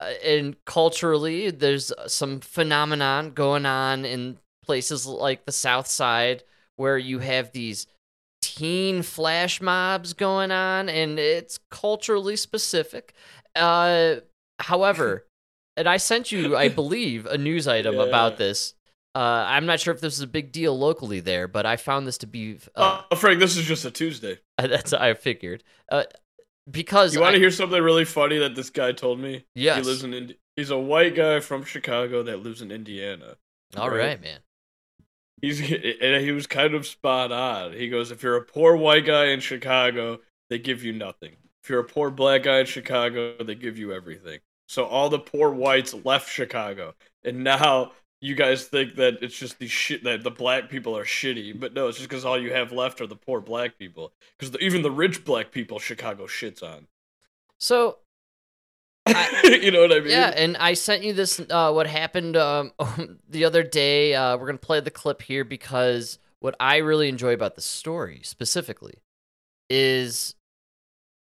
[0.00, 6.44] Uh, and culturally, there's some phenomenon going on in places like the South Side
[6.76, 7.88] where you have these
[8.40, 13.12] teen flash mobs going on, and it's culturally specific.
[13.56, 14.16] Uh,
[14.60, 15.26] however,
[15.78, 18.02] and I sent you, I believe, a news item Yeah.
[18.04, 18.74] about this.
[19.14, 22.06] Uh, I'm not sure if this is a big deal locally there, but I found
[22.06, 22.58] this to be.
[22.74, 24.38] Uh, Oh, Frank, this is just a Tuesday.
[24.58, 25.64] that's I figured.
[25.90, 26.04] Uh,
[26.70, 29.46] because You want to hear something really funny that this guy told me?
[29.54, 29.78] Yes.
[29.78, 33.36] He lives in Indi- He's a white guy from Chicago that lives in Indiana.
[33.76, 33.98] all right.
[33.98, 34.40] right, man.
[35.40, 37.72] He's and he was kind of spot on.
[37.72, 40.18] He goes, if you're a poor white guy in Chicago,
[40.50, 41.36] they give you nothing.
[41.62, 44.40] If you're a poor black guy in Chicago, they give you everything.
[44.68, 49.58] So all the poor whites left Chicago, and now you guys think that it's just
[49.58, 52.52] the shit that the black people are shitty, but no, it's just because all you
[52.52, 54.12] have left are the poor black people.
[54.38, 56.86] Because even the rich black people, Chicago shits on.
[57.58, 57.98] So
[59.44, 60.10] you know what I mean?
[60.10, 61.40] Yeah, and I sent you this.
[61.48, 62.72] Uh, what happened um,
[63.28, 64.14] the other day?
[64.14, 68.20] Uh, we're gonna play the clip here because what I really enjoy about the story
[68.22, 68.98] specifically
[69.70, 70.34] is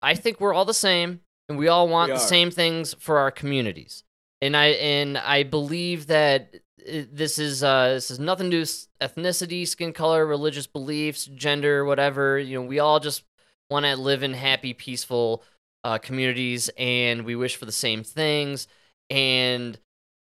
[0.02, 3.18] I think we're all the same and we all want We the same things for
[3.18, 4.04] our communities.
[4.40, 6.54] And I and I believe that
[6.86, 11.84] this is uh, this has nothing to do with ethnicity, skin color, religious beliefs, gender,
[11.84, 12.38] whatever.
[12.38, 13.24] You know, we all just
[13.68, 15.42] want to live in happy, peaceful
[15.84, 18.66] uh, communities, and we wish for the same things.
[19.10, 19.78] And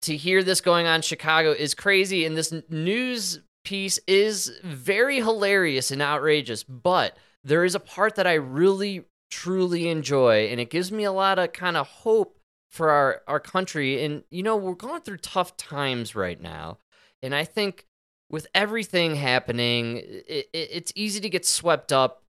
[0.03, 5.17] to hear this going on in Chicago is crazy, and this news piece is very
[5.17, 6.63] hilarious and outrageous.
[6.63, 11.11] But there is a part that I really, truly enjoy, and it gives me a
[11.11, 12.39] lot of kind of hope
[12.71, 14.05] for our, our country.
[14.05, 16.79] And, you know, we're going through tough times right now.
[17.21, 17.87] And I think
[18.31, 22.23] with everything happening, it, it, it's easy to get swept up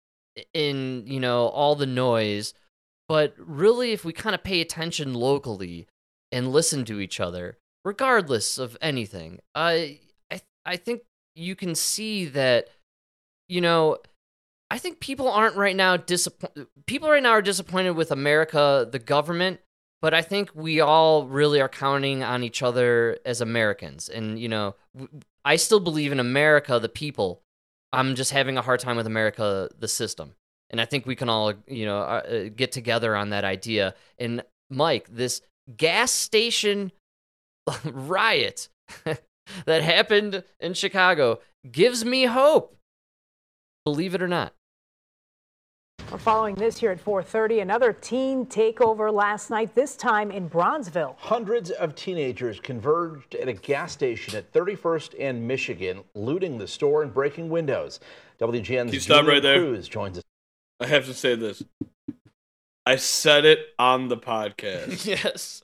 [0.53, 2.55] in, you know, all the noise.
[3.07, 5.87] But really, if we kind of pay attention locally
[6.31, 9.99] and listen to each other, regardless of anything, I,
[10.31, 11.03] I, I think
[11.35, 12.69] you can see that,
[13.47, 13.99] you know,
[14.69, 16.67] I think people aren't right now disappointed.
[16.87, 19.59] People right now are disappointed with America, the government,
[20.01, 24.09] but I think we all really are counting on each other as Americans.
[24.09, 24.75] And you know,
[25.43, 27.41] I still believe in America, the people.
[27.93, 30.35] I'm just having a hard time with America, the system.
[30.69, 33.93] And I think we can all, you know, uh, uh, get together on that idea.
[34.17, 35.41] And Mike, this
[35.77, 36.91] gas station
[37.85, 38.69] riot
[39.65, 41.39] that happened in Chicago
[41.71, 42.75] gives me hope.
[43.85, 44.53] Believe it or not.
[46.11, 47.61] We're following this here at 4:30.
[47.61, 49.75] Another teen takeover last night.
[49.75, 51.15] This time in Bronzeville.
[51.17, 57.01] Hundreds of teenagers converged at a gas station at 31st and Michigan, looting the store
[57.01, 57.99] and breaking windows.
[58.39, 59.59] WGN's you stop Julian right there?
[59.59, 60.23] Crews joins us.
[60.79, 61.63] I have to say this.
[62.85, 65.05] I said it on the podcast.
[65.23, 65.63] yes.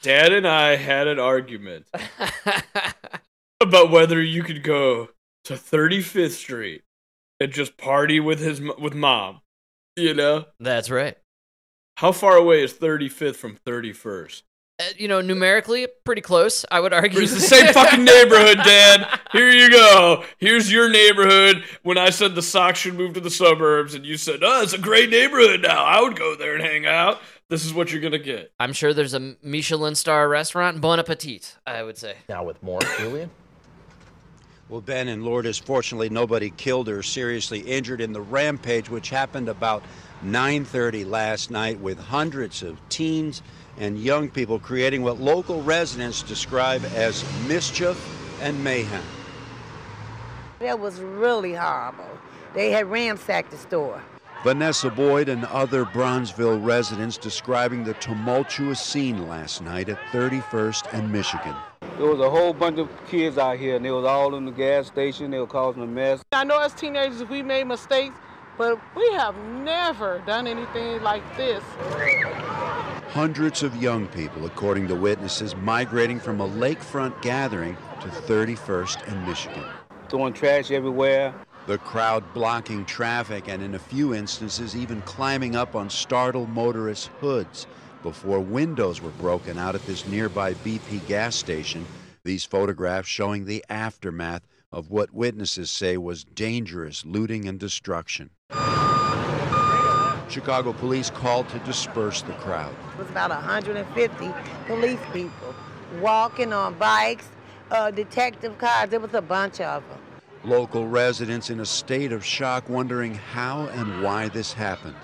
[0.00, 1.86] Dad and I had an argument
[3.60, 5.10] about whether you could go
[5.44, 6.83] to 35th Street
[7.44, 9.42] and just party with his with mom.
[9.96, 11.16] You know, That's right.
[11.98, 14.42] how far away is 35th from 31st?
[14.80, 17.20] Uh, you know, numerically, pretty close, I would argue.
[17.20, 19.20] It's the same fucking neighborhood, Dad.
[19.30, 20.24] Here you go.
[20.38, 21.62] Here's your neighborhood.
[21.84, 24.72] When I said the Sox should move to the suburbs, and you said, "Oh, it's
[24.72, 25.84] a great neighborhood now.
[25.84, 28.50] I would go there and hang out." This is what you're gonna get.
[28.58, 32.16] I'm sure there's a Michelin star restaurant, Bon Appetit, I would say.
[32.28, 33.30] Now with more, Julian.
[34.70, 39.50] Well, Ben and Lourdes, fortunately, nobody killed or seriously injured in the rampage, which happened
[39.50, 39.82] about
[40.24, 43.42] 9:30 last night, with hundreds of teens
[43.76, 47.98] and young people creating what local residents describe as mischief
[48.40, 49.02] and mayhem.
[50.60, 52.18] That was really horrible.
[52.54, 54.02] They had ransacked the store.
[54.44, 61.10] Vanessa Boyd and other Bronzeville residents describing the tumultuous scene last night at 31st and
[61.10, 61.56] Michigan.
[61.96, 64.52] There was a whole bunch of kids out here, and they was all in the
[64.52, 65.30] gas station.
[65.30, 66.22] They were causing a mess.
[66.32, 68.14] I know as teenagers we made mistakes,
[68.58, 71.64] but we have never done anything like this.
[73.12, 79.26] Hundreds of young people, according to witnesses, migrating from a lakefront gathering to 31st and
[79.26, 79.64] Michigan.
[80.10, 81.32] Throwing trash everywhere.
[81.66, 87.08] The crowd blocking traffic and, in a few instances, even climbing up on startled motorists'
[87.20, 87.66] hoods
[88.02, 91.86] before windows were broken out at this nearby BP gas station.
[92.22, 98.28] These photographs showing the aftermath of what witnesses say was dangerous looting and destruction.
[100.28, 102.74] Chicago police called to disperse the crowd.
[102.92, 104.34] It was about 150
[104.66, 105.54] police people
[105.98, 107.28] walking on bikes,
[107.70, 108.90] uh, detective cars.
[108.90, 109.98] There was a bunch of them.
[110.44, 114.94] Local residents in a state of shock wondering how and why this happened.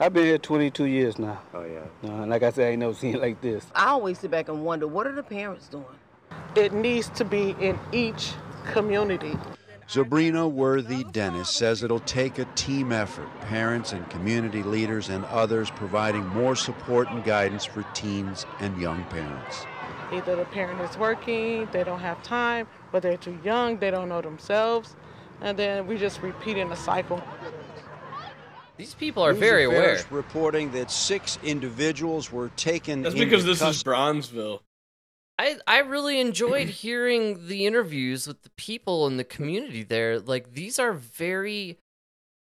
[0.00, 1.42] I've been here 22 years now.
[1.52, 2.10] Oh yeah.
[2.10, 3.66] Uh, like I said, I ain't never seen it like this.
[3.74, 5.84] I always sit back and wonder, what are the parents doing?
[6.54, 8.32] It needs to be in each
[8.72, 9.36] community.
[9.88, 15.70] Sabrina Worthy Dennis says it'll take a team effort, parents and community leaders and others
[15.70, 19.66] providing more support and guidance for teens and young parents.
[20.12, 24.08] Either the parent is working, they don't have time, but they're too young, they don't
[24.08, 24.96] know themselves,
[25.40, 27.22] and then we just repeating the cycle.
[28.76, 30.00] These people are News very aware.
[30.10, 33.90] reporting that six individuals were taken That's because this is custody.
[33.96, 34.60] Bronzeville.
[35.36, 40.20] I, I really enjoyed hearing the interviews with the people in the community there.
[40.20, 41.78] Like these are very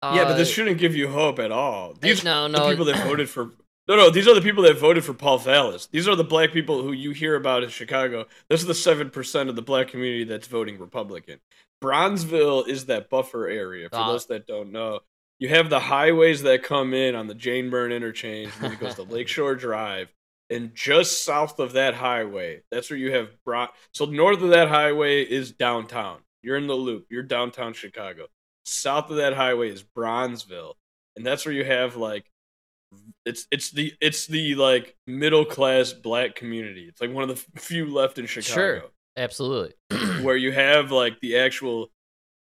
[0.03, 1.94] uh, yeah, but this shouldn't give you hope at all.
[1.99, 2.64] These no, no.
[2.64, 3.51] the people that voted for.
[3.88, 5.87] No, no, these are the people that voted for Paul Vallas.
[5.87, 8.27] These are the black people who you hear about in Chicago.
[8.49, 11.38] This is the seven percent of the black community that's voting Republican.
[11.83, 13.88] Bronzeville is that buffer area.
[13.88, 15.00] For those that don't know,
[15.38, 18.81] you have the highways that come in on the Jane Byrne interchange, and then it
[18.81, 20.13] goes to Lakeshore Drive,
[20.50, 23.69] and just south of that highway, that's where you have Bron.
[23.92, 26.19] So north of that highway is downtown.
[26.42, 27.06] You're in the loop.
[27.11, 28.27] You're downtown Chicago.
[28.65, 30.75] South of that highway is Bronzeville,
[31.15, 32.25] and that's where you have like
[33.25, 36.87] it's it's the it's the like middle class black community.
[36.89, 38.83] It's like one of the few left in Chicago Sure,
[39.17, 39.75] absolutely.
[40.23, 41.91] where you have like the actual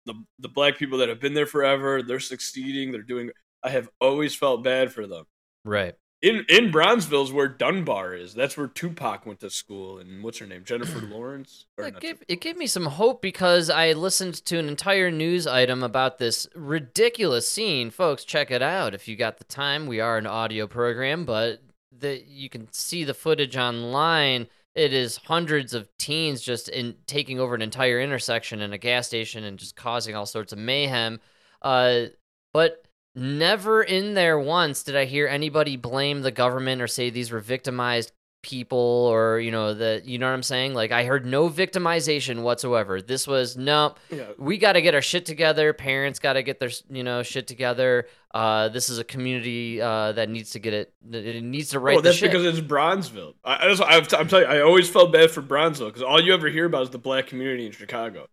[0.06, 2.02] the the black people that have been there forever.
[2.02, 2.92] They're succeeding.
[2.92, 3.30] They're doing.
[3.62, 5.24] I have always felt bad for them.
[5.64, 5.94] right.
[6.20, 8.34] In in Bronzeville's where Dunbar is.
[8.34, 9.98] That's where Tupac went to school.
[9.98, 10.64] And what's her name?
[10.64, 11.66] Jennifer Lawrence.
[11.76, 15.46] Or It gave, it gave me some hope because I listened to an entire news
[15.46, 17.90] item about this ridiculous scene.
[17.90, 19.86] Folks, check it out if you got the time.
[19.86, 21.62] We are an audio program, but
[21.96, 24.48] the, you can see the footage online.
[24.74, 29.06] It is hundreds of teens just in taking over an entire intersection in a gas
[29.06, 31.20] station and just causing all sorts of mayhem.
[31.62, 32.06] Uh,
[32.52, 32.84] but
[33.18, 37.40] never in there once did I hear anybody blame the government or say these were
[37.40, 38.12] victimized
[38.42, 40.74] people or you know the you know what I'm saying?
[40.74, 43.02] Like I heard no victimization whatsoever.
[43.02, 44.26] This was no Yeah.
[44.38, 45.72] we got to get our shit together.
[45.72, 48.06] Parents got to get their you know shit together.
[48.32, 50.92] Uh, this is a community uh, that needs to get it.
[51.10, 53.34] It needs to write oh, the that's because it's Bronzeville.
[53.42, 56.20] I, I just, I've, I'm telling you, I always felt bad for Bronzeville because all
[56.20, 58.28] you ever hear about is the black community in Chicago,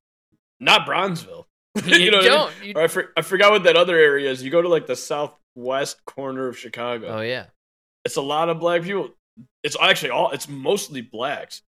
[0.59, 1.45] not Bronzeville.
[1.85, 2.37] You know what I mean?
[2.37, 2.63] don't.
[2.63, 4.43] You- I, for, I forgot what that other area is.
[4.43, 7.07] You go to like the southwest corner of Chicago.
[7.17, 7.45] oh yeah,
[8.05, 9.09] It's a lot of black people.
[9.63, 10.31] It's actually all.
[10.31, 11.61] It's mostly blacks,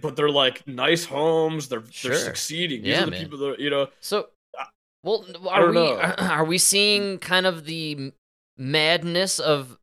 [0.00, 1.68] but they're like nice homes.
[1.68, 2.10] They're Sure.
[2.10, 2.82] they're succeeding.
[2.82, 3.22] These Yeah, are the man.
[3.22, 3.88] people that you know.
[4.00, 4.28] So,
[5.04, 5.96] well, I are don't we know.
[6.18, 8.12] are we seeing kind of the
[8.58, 9.78] madness of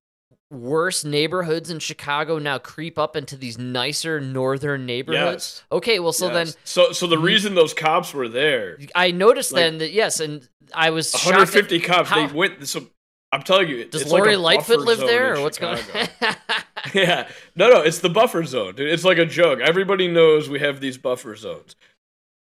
[0.52, 5.62] worse neighborhoods in Chicago now creep up into these nicer northern neighborhoods?
[5.62, 5.64] Yes.
[5.72, 6.34] Okay, well, so Yes.
[6.54, 10.20] then so so the reason those cops were there, I noticed Like, then that yes,
[10.20, 12.10] and I was 150 at cops.
[12.10, 12.68] how- They went.
[12.68, 12.86] So
[13.32, 15.80] I'm telling you, Does it's like Lori Lightfoot live there, or what's going?
[15.96, 16.08] on?
[16.94, 18.90] yeah, no, no, it's the buffer zone, dude.
[18.92, 19.60] It's like a joke.
[19.62, 21.76] Everybody knows we have these buffer zones.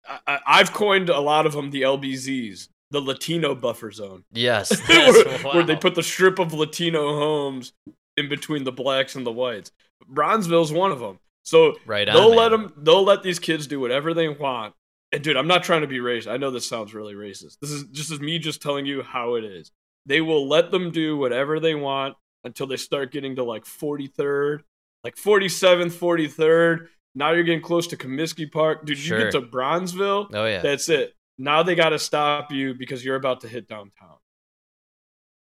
[0.09, 4.25] I, I, I've coined a lot of them the LBZs, the Latino buffer zone.
[4.33, 7.73] yes, where, yes, where they put the strip of Latino homes
[8.17, 9.73] in between the blacks and the whites.
[10.09, 11.19] Bronzeville's one of them.
[11.45, 12.73] So Right on, they'll let them.
[12.77, 14.75] They'll let these kids do whatever they want.
[15.11, 16.31] And dude, I'm not trying to be racist.
[16.31, 17.59] I know this sounds really racist.
[17.61, 19.73] This is just as me just telling you how it is.
[20.07, 24.61] They will let them do whatever they want until they start getting to like 43rd,
[25.05, 26.89] like 47th, 43rd.
[27.15, 28.85] Now you're getting close to Comiskey Park.
[28.87, 30.29] Dude, you get to Bronzeville.
[30.33, 31.15] Oh yeah, That's it.
[31.39, 34.17] Now they got to stop you because you're about to hit downtown.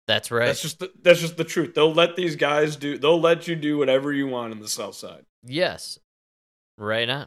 [0.06, 0.46] that's right.
[0.46, 1.74] That's just the, that's just the truth.
[1.74, 2.98] They'll let these guys do.
[2.98, 5.24] They'll let you do whatever you want in the South Side.
[5.44, 5.98] yes,
[6.76, 7.26] right on.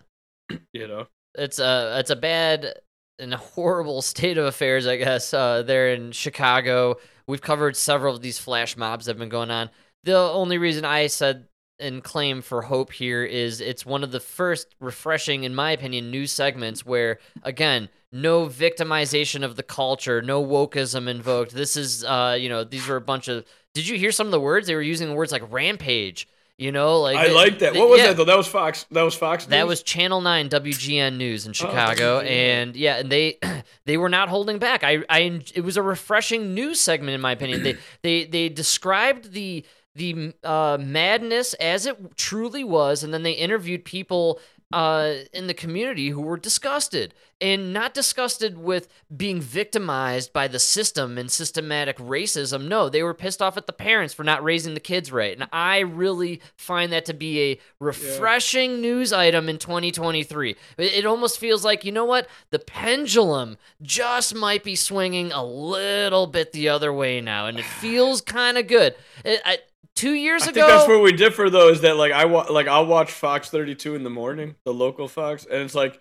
[0.74, 1.08] You know.
[1.36, 2.74] it's a it's a bad
[3.20, 5.34] and horrible state of affairs, I guess.
[5.34, 6.98] Uh, there in Chicago,
[7.28, 9.70] we've covered several of these flash mobs that have been going on.
[10.04, 11.48] The only reason I said
[11.82, 16.12] and claim for hope here is it's one of the first refreshing, in my opinion,
[16.12, 17.90] news segments where again.
[18.14, 21.54] No victimization of the culture, no wokeism invoked.
[21.54, 23.46] This is, uh, you know, these were a bunch of.
[23.74, 24.68] Did you hear some of the words?
[24.68, 26.28] They were using the words like rampage.
[26.62, 27.74] You know, like I like that.
[27.74, 28.10] What was yeah.
[28.10, 28.26] that though?
[28.26, 28.86] That was Fox.
[28.92, 29.46] That was Fox.
[29.46, 32.30] That was Channel 9 WGN News in Chicago WGN.
[32.30, 33.40] and yeah, and they
[33.86, 34.84] they were not holding back.
[34.84, 37.64] I I it was a refreshing news segment in my opinion.
[37.64, 39.66] they they they described the
[39.96, 44.40] the uh, madness as it truly was and then they interviewed people
[44.74, 50.60] uh, in the community who were disgusted and not disgusted with being victimized by the
[50.60, 52.68] system and systematic racism.
[52.68, 55.38] No, they were pissed off at the parents for not raising the kids right.
[55.38, 60.52] And I really find that to be a refreshing news item in 2023.
[60.52, 62.28] It, it almost feels like, you know what?
[62.52, 67.48] The pendulum just might be swinging a little bit the other way now.
[67.48, 68.96] And it feels kind of good.
[69.26, 69.58] It, I,
[70.02, 70.54] two years I ago.
[70.54, 71.70] think that's where we differ though.
[71.70, 75.08] Is that like I wa- like I'll watch Fox 32 in the morning, the local
[75.08, 76.00] Fox, and it's like,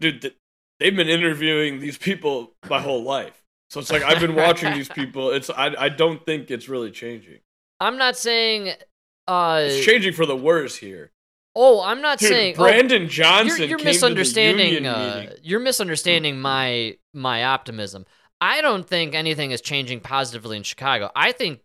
[0.00, 0.36] dude, th-
[0.80, 3.42] they've been interviewing these people my whole life.
[3.70, 5.30] So it's like I've been watching these people.
[5.30, 7.40] It's I I don't think it's really changing.
[7.80, 8.72] I'm not saying.
[9.26, 11.10] Uh, It's changing for the worse here.
[11.56, 14.86] Oh, I'm not Dude, saying oh, Brandon Johnson You're, you're came to the misunderstanding.
[14.86, 18.04] uh, you're misunderstanding my my optimism.
[18.40, 21.10] I don't think anything is changing positively in Chicago.
[21.16, 21.60] I think,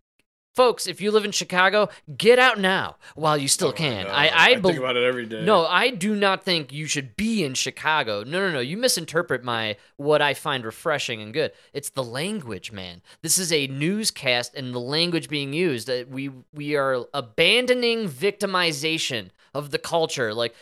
[0.60, 1.88] folks, if you live in Chicago,
[2.18, 4.06] get out now while you still oh, can.
[4.06, 5.46] Oh, I I, I bel- think about it every day.
[5.46, 8.26] No, I do not think you should be in Chicago.
[8.26, 8.60] No, no, no.
[8.60, 11.54] You misinterpret my what I find refreshing and good.
[11.72, 13.02] It's the language, man.
[13.22, 15.90] This is a newscast and the language being used.
[16.10, 20.34] We we are abandoning victimization of the culture.
[20.34, 20.54] Like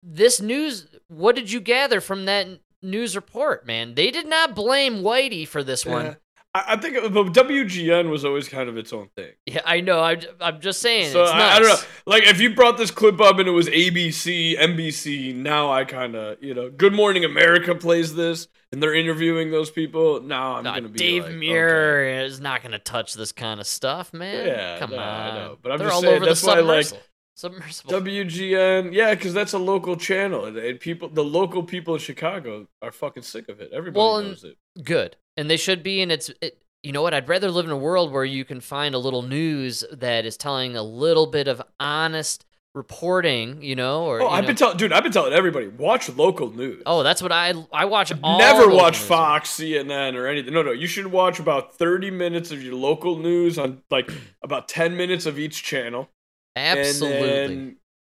[0.00, 2.46] this news, what did you gather from that
[2.82, 3.96] news report, man?
[3.96, 6.04] They did not blame Whitey for this one.
[6.04, 6.10] Yeah.
[6.12, 6.16] I,
[6.56, 9.32] I think, but WGN was always kind of its own thing.
[9.46, 9.98] Yeah, I know.
[9.98, 11.10] I, I'm just saying.
[11.10, 11.76] So I, I don't know.
[12.06, 16.14] Like if you brought this clip up and it was ABC, NBC, now I kind
[16.14, 20.20] of you know, Good Morning America plays this and they're interviewing those people.
[20.20, 23.58] Now I'm Nah, gonna be Dave like, Muir is not going to touch this kind
[23.60, 24.46] of stuff, man.
[24.46, 25.02] Yeah, come no, on.
[25.02, 25.58] I know.
[25.60, 26.86] But I'm They're just all saying, over that's the why, like,
[27.34, 27.92] submersible.
[28.00, 32.92] WGN, yeah, because that's a local channel, and, people, the local people in Chicago are
[32.92, 33.70] fucking sick of it.
[33.72, 34.56] Everybody Well, knows it.
[34.82, 36.00] Good, and they should be.
[36.02, 37.14] And it's, it, you know what?
[37.14, 40.36] I'd rather live in a world where you can find a little news that is
[40.36, 42.44] telling a little bit of honest
[42.74, 43.62] reporting.
[43.62, 46.50] You know, or Oh, I've know- been telling, dude, I've been telling everybody, watch local
[46.50, 46.82] news.
[46.86, 48.12] Oh, that's what I I watch.
[48.22, 49.06] All Never watch news.
[49.06, 50.52] Fox, CNN, or anything.
[50.52, 50.72] No, no.
[50.72, 54.10] You should watch about 30 minutes of your local news on like
[54.42, 56.08] about 10 minutes of each channel.
[56.56, 57.18] Absolutely.
[57.18, 57.76] And then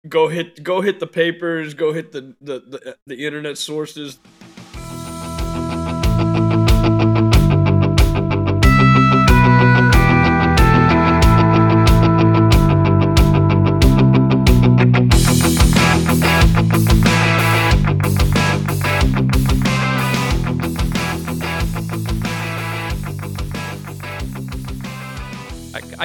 [0.10, 4.20] go hit go hit the papers, go hit the the, the, the internet sources.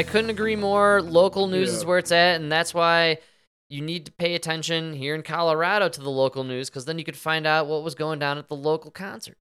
[0.01, 1.03] I couldn't agree more.
[1.03, 3.19] Local news is where it's at, and that's why
[3.69, 7.05] you need to pay attention here in Colorado to the local news because then you
[7.05, 9.37] could find out what was going down at the local concert.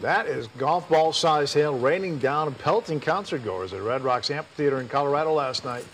[0.00, 4.30] That is golf ball sized hail raining down and pelting concert goers at Red Rocks
[4.30, 5.84] Amphitheater in Colorado last night.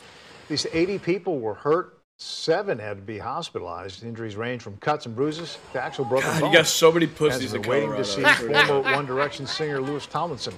[0.45, 1.99] At least 80 people were hurt.
[2.18, 4.05] Seven had to be hospitalized.
[4.05, 7.51] Injuries range from cuts and bruises to actual broken God, you got so many pussies
[7.51, 8.05] we're in waiting Colorado.
[8.05, 10.55] to see That's former One Direction singer Louis Tomlinson.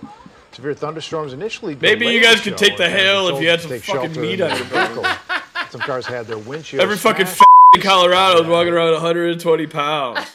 [0.55, 1.75] Severe thunderstorms initially.
[1.75, 4.41] Maybe you guys could take the and hail if you had some fucking shelter meat
[4.41, 5.05] in on your the vehicle.
[5.71, 7.41] Some cars had their windshields Every fucking smashed.
[7.41, 10.21] f- in Colorado is walking around 120 pounds.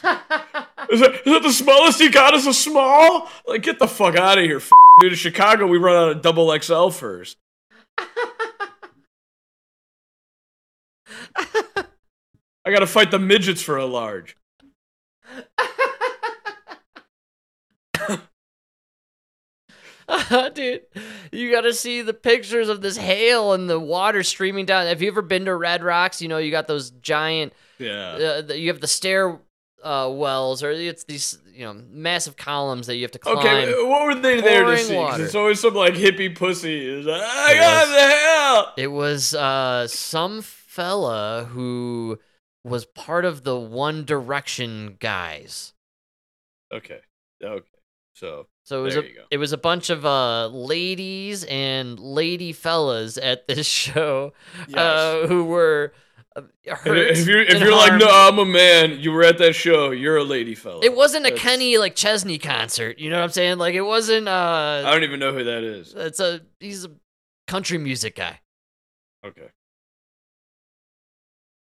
[0.90, 2.34] Is that, is that the smallest you got?
[2.34, 3.28] Is a small?
[3.46, 5.12] Like, get the fuck out of here, f- dude.
[5.12, 7.36] In Chicago, we run out of double XL first.
[12.66, 14.36] I gotta fight the midgets for a large.
[20.54, 20.82] Dude,
[21.32, 24.86] you got to see the pictures of this hail and the water streaming down.
[24.86, 26.20] Have you ever been to Red Rocks?
[26.22, 28.10] You know, you got those giant, Yeah.
[28.12, 29.38] uh, the- you have the stair
[29.82, 33.38] uh, wells, or it's these, you know, massive columns that you have to climb.
[33.38, 34.94] Okay, what were they there to see?
[34.94, 36.86] it's always some like hippie pussy.
[36.86, 38.72] Is like, I It got was- the hell.
[38.76, 42.18] It was uh, some fella who
[42.62, 45.72] was part of the One Direction guys.
[46.72, 47.00] Okay,
[47.42, 47.64] okay.
[48.12, 52.52] So, So it was there a it was a bunch of uh, ladies and lady
[52.52, 54.32] fellas at this show
[54.72, 55.92] uh, who were
[56.36, 56.96] uh, hurt.
[56.96, 59.00] if you're if you're like, no, I'm a man.
[59.00, 59.90] You were at that show.
[59.90, 60.84] You're a lady fella.
[60.84, 63.00] It wasn't a That's- Kenny like Chesney concert.
[63.00, 63.58] You know what I'm saying?
[63.58, 64.28] Like it wasn't.
[64.28, 65.92] uh I don't even know who that is.
[65.92, 66.92] It's a he's a
[67.48, 68.38] country music guy.
[69.26, 69.48] Okay.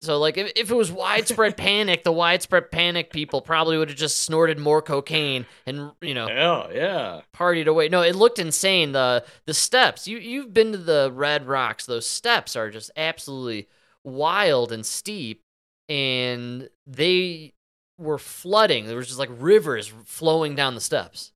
[0.05, 3.97] So like if, if it was widespread panic, the widespread panic people probably would have
[3.97, 7.21] just snorted more cocaine and you know Yeah, yeah.
[7.35, 7.89] partied away.
[7.89, 8.91] No, it looked insane.
[8.91, 10.07] The the steps.
[10.07, 11.85] You you've been to the Red Rocks.
[11.85, 13.67] Those steps are just absolutely
[14.03, 15.41] wild and steep
[15.89, 17.53] and they
[17.97, 18.85] were flooding.
[18.87, 21.31] There was just like rivers flowing down the steps.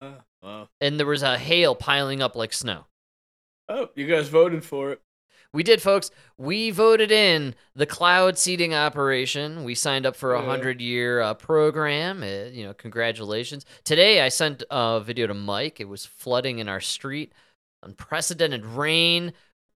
[0.00, 0.12] Uh,
[0.42, 0.68] wow.
[0.80, 2.86] And there was a hail piling up like snow.
[3.68, 5.00] Oh, you guys voted for it.
[5.54, 6.10] We did, folks.
[6.36, 9.62] We voted in the cloud seeding operation.
[9.62, 12.24] We signed up for a hundred year uh, program.
[12.24, 13.64] Uh, you know, congratulations.
[13.84, 15.78] Today, I sent a video to Mike.
[15.78, 17.32] It was flooding in our street,
[17.84, 19.32] unprecedented rain.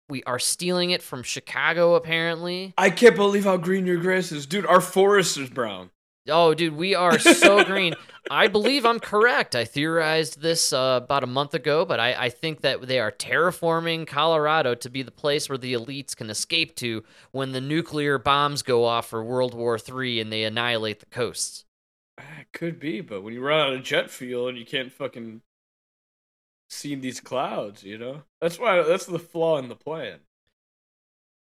[0.08, 2.72] We are stealing it from Chicago, apparently.
[2.78, 4.66] I can't believe how green your grass is, dude.
[4.66, 5.90] Our forest is brown.
[6.28, 7.94] Oh, dude, we are so green.
[8.30, 9.54] I believe I'm correct.
[9.54, 13.12] I theorized this uh, about a month ago, but I, I think that they are
[13.12, 18.18] terraforming Colorado to be the place where the elites can escape to when the nuclear
[18.18, 21.66] bombs go off for World War III and they annihilate the coasts.
[22.16, 25.42] It could be, but when you run out of jet fuel and you can't fucking
[26.70, 30.20] see these clouds, you know, that's why that's the flaw in the plan.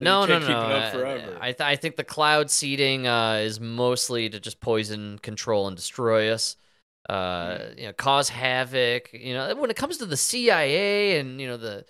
[0.02, 0.48] No, no, no.
[0.48, 5.20] keep I- I, th- I think the cloud seeding uh, is mostly to just poison,
[5.20, 6.56] control, and destroy us.
[7.10, 7.78] Uh, Hmm.
[7.80, 9.12] you know, cause havoc.
[9.14, 11.86] You know, when it comes to the CIA and you know the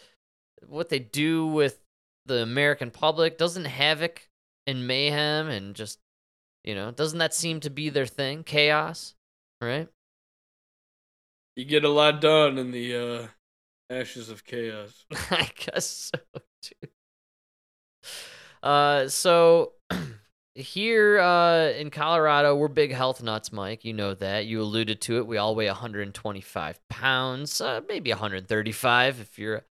[0.68, 1.80] what they do with
[2.26, 4.30] the American public, doesn't havoc
[4.68, 6.00] and mayhem and just
[6.64, 8.44] you know, doesn't that seem to be their thing?
[8.44, 9.16] Chaos,
[9.62, 9.90] right?
[11.56, 13.28] You get a lot done in the uh,
[13.90, 15.06] ashes of chaos.
[15.32, 16.20] I guess so
[16.62, 16.88] too.
[18.64, 19.74] Uh, so
[20.56, 23.86] here uh, in Colorado, we're big health nuts, Mike.
[23.86, 24.46] You know that.
[24.46, 25.28] You alluded to it.
[25.28, 29.64] We all weigh 125 pounds, uh, maybe 135 if you're,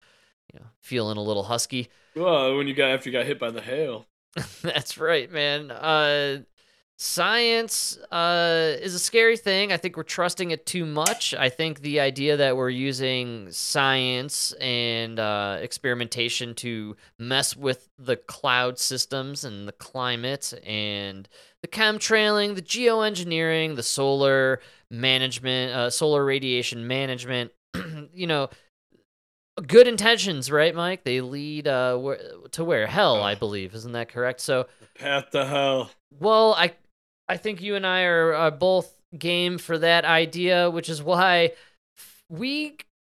[0.53, 1.89] you know, feeling a little husky.
[2.15, 4.05] Well, when you got after you got hit by the hail.
[4.61, 5.71] That's right, man.
[5.71, 6.39] Uh,
[7.01, 9.71] science uh, is a scary thing.
[9.71, 11.33] I think we're trusting it too much.
[11.33, 18.17] I think the idea that we're using science and uh, experimentation to mess with the
[18.17, 21.29] cloud systems and the climate and
[21.61, 24.59] the chemtrailing, the geoengineering, the solar
[24.91, 27.51] management, uh, solar radiation management,
[28.13, 28.49] you know,
[29.65, 31.05] good intentions, right, Mike?
[31.05, 33.73] They lead uh, wh- to where hell, I believe.
[33.73, 34.41] Isn't that correct?
[34.41, 35.91] So, Path to hell.
[36.19, 36.73] well, I,
[37.29, 41.51] I think you and I are, are both game for that idea, which is why
[42.27, 42.77] we,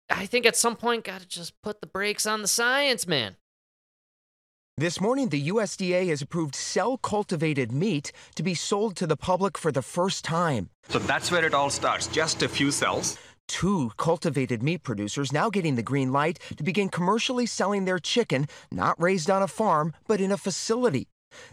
[0.09, 3.35] I think, at some point, got to just put the brakes on the science, man.
[4.77, 9.59] This morning, the USDA has approved cell cultivated meat to be sold to the public
[9.59, 10.69] for the first time.
[10.87, 12.07] So that's where it all starts.
[12.07, 13.17] Just a few cells.
[13.47, 18.47] Two cultivated meat producers now getting the green light to begin commercially selling their chicken,
[18.71, 21.07] not raised on a farm, but in a facility.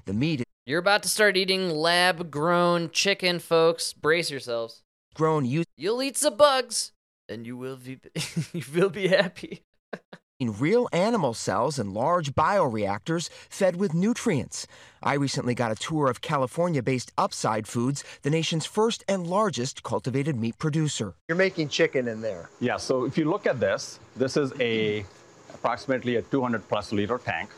[0.04, 3.92] The meat You're about to start eating lab grown chicken, folks.
[3.92, 4.82] Brace yourselves.
[5.14, 6.92] grown using You'll eat some bugs,
[7.28, 7.98] and you will be,
[8.52, 9.62] you will be happy.
[10.38, 14.66] in real animal cells and large bioreactors fed with nutrients.
[15.02, 19.82] I recently got a tour of California based Upside Foods, the nation's first and largest
[19.82, 21.14] cultivated meat producer.
[21.28, 22.50] You're making chicken in there.
[22.60, 25.04] Yeah, so if you look at this, this is a
[25.54, 27.50] approximately a 200 plus liter tank.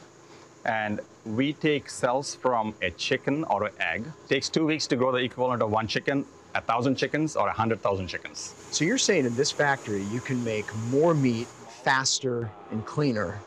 [0.65, 4.05] And we take cells from a chicken or an egg.
[4.25, 7.49] It takes two weeks to grow the equivalent of one chicken, a thousand chickens, or
[7.49, 8.55] a hundred thousand chickens.
[8.71, 11.47] So you're saying in this factory you can make more meat
[11.83, 13.39] faster and cleaner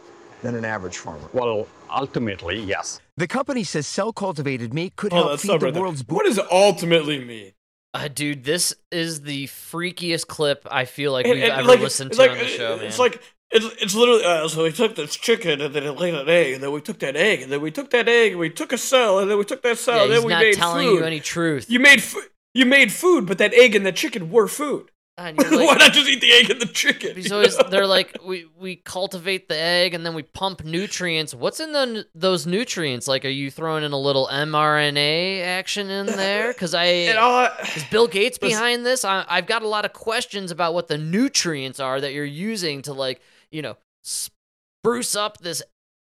[0.42, 1.28] than an average farmer?
[1.34, 3.00] Well, ultimately, yes.
[3.18, 5.82] The company says cell cultivated meat could Oh, help feed the right there.
[5.84, 7.52] world's What does it ultimately mean?
[7.94, 11.80] Uh, dude, this is the freakiest clip I feel like And- we've and, ever like,
[11.82, 12.86] listened to like- on the show, man.
[12.86, 13.22] It's like
[13.52, 16.54] it's, it's literally uh, so we took this chicken and then it laid an egg
[16.54, 18.72] and then we took that egg and then we took that egg and we took
[18.74, 20.88] a cell and then we took that cell yeah, and then we not made telling
[20.88, 21.00] food.
[21.00, 21.70] you any truth.
[21.70, 22.24] You made food.
[22.54, 24.92] You made food, but that egg and that chicken were food.
[25.18, 27.16] And you're like- Why not just eat the egg and the chicken?
[27.16, 31.34] He's always they're like we we cultivate the egg and then we pump nutrients.
[31.36, 33.08] What's in the, those nutrients?
[33.08, 36.54] Like, are you throwing in a little mRNA action in there?
[36.54, 39.04] Because I is Bill Gates behind this?
[39.06, 42.82] I, I've got a lot of questions about what the nutrients are that you're using
[42.84, 43.22] to like
[43.52, 45.62] you know spruce up this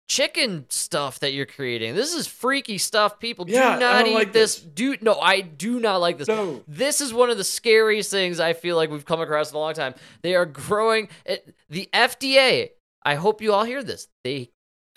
[0.08, 1.94] chicken stuff that you're creating.
[1.94, 3.20] This is freaky stuff.
[3.20, 4.58] People do Yeah, I not eat like this.
[4.60, 6.28] Do no, I do not like this.
[6.66, 9.60] This is one of the scariest things I feel like we've come across in a
[9.60, 9.94] long time.
[10.22, 12.70] They are growing it, the FDA.
[13.04, 14.08] I hope you all hear this.
[14.24, 14.50] They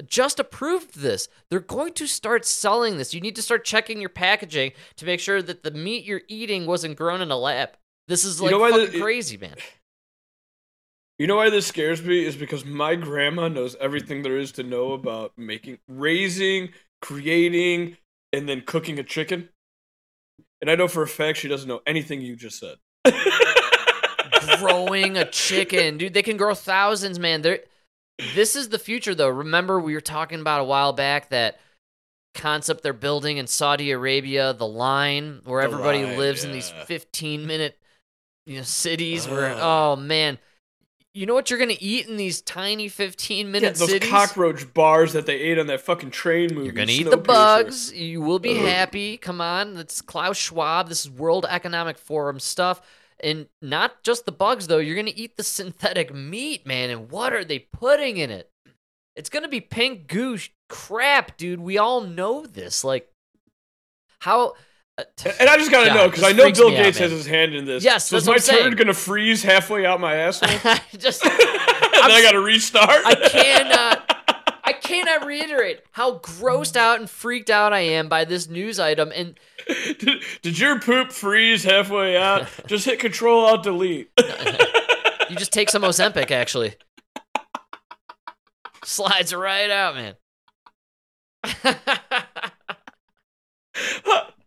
[0.08, 1.30] just approved this.
[1.50, 3.14] They're going to start selling this.
[3.14, 6.66] You need to start checking your packaging to make sure that the meat you're eating
[6.66, 7.70] wasn't grown in a lab.
[8.08, 9.56] This is You like know why the- crazy, man.
[11.20, 14.64] You know why this scares me is because my grandma knows everything there is to
[14.64, 16.70] know about making, raising,
[17.02, 17.98] creating,
[18.32, 19.50] and then cooking a chicken.
[20.60, 22.78] And I know for a fact she doesn't know anything you just said.
[24.60, 26.14] growing a chicken, dude.
[26.14, 27.42] They can grow thousands, man.
[27.42, 27.60] They're,
[28.34, 29.30] this is the future, though.
[29.30, 31.60] Remember, we were talking about a while back that
[32.34, 36.70] concept they're building in Saudi Arabia, the line where The everybody line, lives in these
[36.86, 37.78] 15 minute
[38.46, 40.38] you know cities where oh man.
[41.14, 44.10] You know what you're gonna eat in these tiny 15 Yeah, minute those cities?
[44.10, 46.66] cockroach bars that they ate on that fucking train movie.
[46.66, 47.24] You're gonna eat the Snowpiercer.
[47.28, 47.94] bugs.
[47.94, 48.66] You will be Ugh.
[48.66, 49.18] happy.
[49.18, 50.90] Come on, it's Klaus Schwab.
[50.90, 52.82] This is World Economic Forum stuff,
[53.20, 54.80] and not just the bugs though.
[54.80, 56.90] You're gonna eat the synthetic meat, man.
[56.90, 58.50] And what are they putting in it?
[59.16, 61.60] It's gonna be pink goo sh- crap, dude.
[61.62, 62.84] We all know this.
[62.84, 63.08] Like,
[64.22, 64.56] how?
[64.98, 65.04] Uh,
[65.40, 67.26] And I just gotta God, know because I know Bill me out, Gates has his
[67.26, 67.84] hand in this.
[67.84, 70.50] Yes, so is my turn gonna freeze halfway out my asshole?
[70.98, 73.06] just and then I gotta restart.
[73.06, 74.10] I cannot.
[74.66, 79.12] I cannot reiterate how grossed out and freaked out I am by this news item.
[79.14, 79.38] And
[79.68, 82.48] did, did your poop freeze halfway out?
[82.68, 84.10] just hit Control Alt Delete.
[85.30, 86.76] you just take some Ozempic, actually.
[88.86, 90.16] Slides right out, man.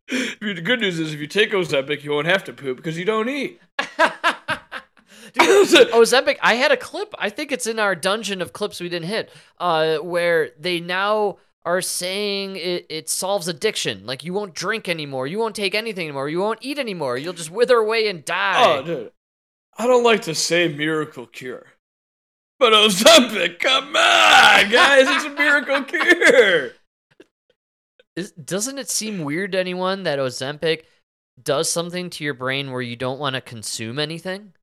[0.08, 3.04] The good news is if you take Ozempic, you won't have to poop because you
[3.04, 3.60] don't eat.
[3.78, 7.14] Dude, Ozempic, I had a clip.
[7.18, 11.38] I think it's in our dungeon of clips we didn't hit, uh, where they now
[11.64, 14.06] are saying it, it solves addiction.
[14.06, 17.18] Like you won't drink anymore, you won't take anything anymore, you won't eat anymore.
[17.18, 18.78] You'll just wither away and die.
[18.78, 19.12] Oh, dude.
[19.78, 21.66] I don't like to say miracle cure.
[22.58, 26.70] But Ozempic, come on, guys, it's a miracle cure.
[28.16, 30.84] Is, doesn't it seem weird to anyone that Ozempic
[31.42, 34.54] does something to your brain where you don't want to consume anything?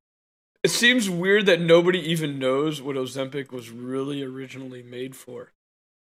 [0.64, 5.52] It seems weird that nobody even knows what Ozempic was really originally made for.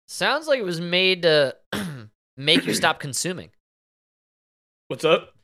[0.07, 1.57] Sounds like it was made to
[2.37, 3.51] make you stop consuming.
[4.89, 5.35] What's up?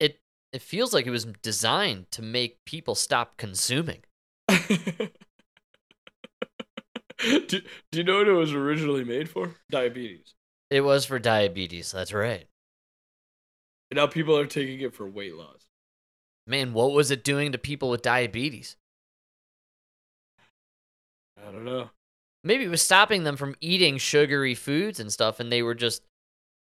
[0.00, 0.18] It
[0.52, 4.02] it feels like it was designed to make people stop consuming.
[4.48, 5.10] do,
[7.18, 9.54] do you know what it was originally made for?
[9.70, 10.34] Diabetes.
[10.70, 11.92] It was for diabetes.
[11.92, 12.46] That's right.
[13.90, 15.66] And now people are taking it for weight loss.
[16.46, 18.76] Man, what was it doing to people with diabetes?
[21.38, 21.90] I don't know.
[22.42, 26.02] Maybe it was stopping them from eating sugary foods and stuff, and they were just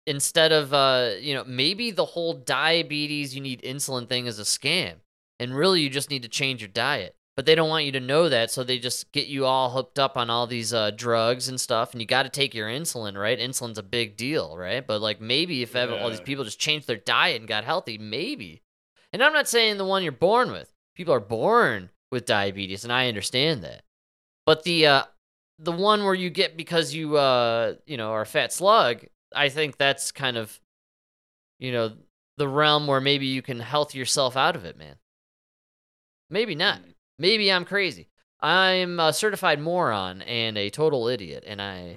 [0.06, 4.42] instead of uh, you know, maybe the whole diabetes you need insulin thing is a
[4.42, 4.94] scam,
[5.38, 7.14] and really you just need to change your diet.
[7.38, 10.00] But they don't want you to know that, so they just get you all hooked
[10.00, 13.16] up on all these uh, drugs and stuff, and you got to take your insulin,
[13.16, 13.38] right?
[13.38, 14.84] Insulin's a big deal, right?
[14.84, 17.96] But like maybe if ever all these people just changed their diet and got healthy,
[17.96, 18.64] maybe.
[19.12, 20.72] And I'm not saying the one you're born with.
[20.96, 23.82] People are born with diabetes, and I understand that.
[24.44, 25.02] But the uh,
[25.60, 29.48] the one where you get because you uh, you know are a fat slug, I
[29.48, 30.58] think that's kind of
[31.60, 31.92] you know
[32.36, 34.96] the realm where maybe you can health yourself out of it, man.
[36.30, 36.80] Maybe not.
[37.18, 38.08] Maybe I'm crazy.
[38.40, 41.96] I'm a certified moron and a total idiot, and I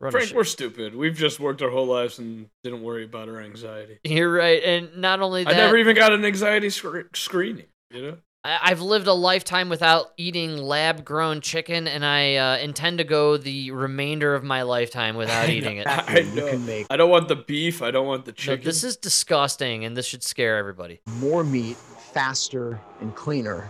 [0.00, 0.94] run Frank, we're stupid.
[0.94, 3.98] We've just worked our whole lives and didn't worry about our anxiety.
[4.04, 7.66] You're right, and not only that, I never even got an anxiety sc- screening.
[7.90, 8.16] You know.
[8.44, 13.36] I- I've lived a lifetime without eating lab-grown chicken, and I uh, intend to go
[13.36, 15.86] the remainder of my lifetime without eating it.
[15.86, 16.84] I know.
[16.88, 17.82] I don't want the beef.
[17.82, 18.64] I don't want the No, chicken.
[18.64, 21.00] this is disgusting, and this should scare everybody.
[21.20, 23.68] More meat faster and cleaner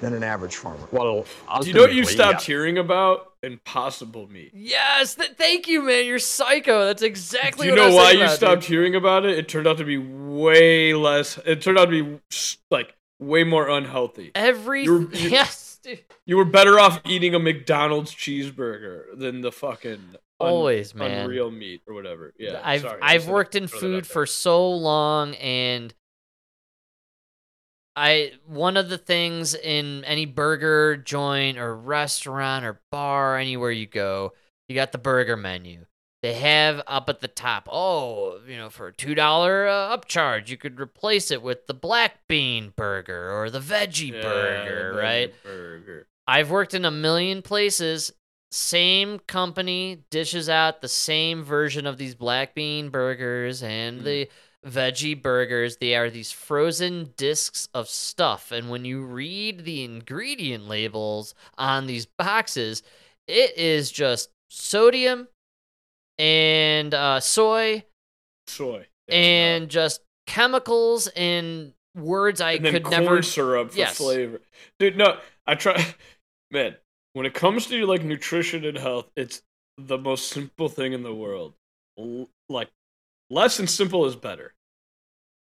[0.00, 0.86] than an average farmer.
[0.92, 1.24] Well,
[1.60, 3.32] Do you know what you stopped hearing about?
[3.42, 4.50] Impossible meat.
[4.54, 6.04] Yes, th- thank you, man.
[6.04, 6.84] You're psycho.
[6.86, 7.66] That's exactly.
[7.68, 8.68] Do you what I know was why you about, stopped dude.
[8.70, 9.38] hearing about it?
[9.38, 11.38] It turned out to be way less.
[11.46, 12.20] It turned out to be
[12.70, 14.32] like way more unhealthy.
[14.34, 16.00] Every You were- you- yes, dude.
[16.26, 21.22] You were better off eating a McDonald's cheeseburger than the fucking un- Always, man.
[21.22, 22.34] unreal meat or whatever.
[22.38, 25.94] Yeah, I've sorry, I I've worked in Throw that out food for so long and
[27.96, 33.86] I one of the things in any burger joint or restaurant or bar anywhere you
[33.86, 34.34] go,
[34.68, 35.86] you got the burger menu.
[36.22, 40.48] They have up at the top, oh, you know, for a two dollar uh, upcharge,
[40.48, 44.98] you could replace it with the black bean burger or the veggie Yeah, burger, the
[44.98, 45.34] right?
[45.42, 46.06] Burger.
[46.26, 48.12] I've worked in a million places.
[48.50, 54.28] Same company dishes out the same version of these black bean burgers and the
[54.66, 55.76] veggie burgers.
[55.76, 58.50] They are these frozen discs of stuff.
[58.52, 62.82] And when you read the ingredient labels on these boxes,
[63.28, 65.28] it is just sodium
[66.18, 67.84] and uh, soy
[68.46, 68.86] Soy.
[69.08, 73.22] and just chemicals and words I and then could corn never.
[73.22, 73.96] syrup for Yes.
[73.98, 74.40] flavor.
[74.78, 75.94] Dude, no, I try.
[76.50, 76.76] Man,
[77.14, 79.42] when it comes to like nutrition and health, it's
[79.78, 81.54] the most simple thing in the world.
[81.98, 82.68] L- like
[83.30, 84.52] less and simple is better.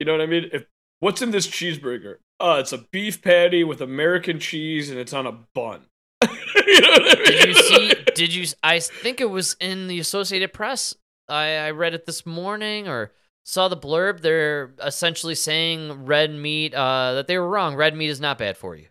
[0.02, 0.50] You know what I mean?
[0.52, 0.64] If
[0.98, 2.16] what's in this cheeseburger?
[2.40, 5.82] Oh, it's a beef patty with American cheese and it's on a bun.
[6.24, 7.24] you know I mean?
[7.24, 7.94] Did you see?
[8.16, 8.46] Did you?
[8.64, 10.96] I think it was in the Associated Press.
[11.28, 13.12] I, I read it this morning or
[13.44, 14.22] saw the blurb.
[14.22, 16.74] They're essentially saying red meat.
[16.74, 17.76] Uh, that they were wrong.
[17.76, 18.88] Red meat is not bad for you.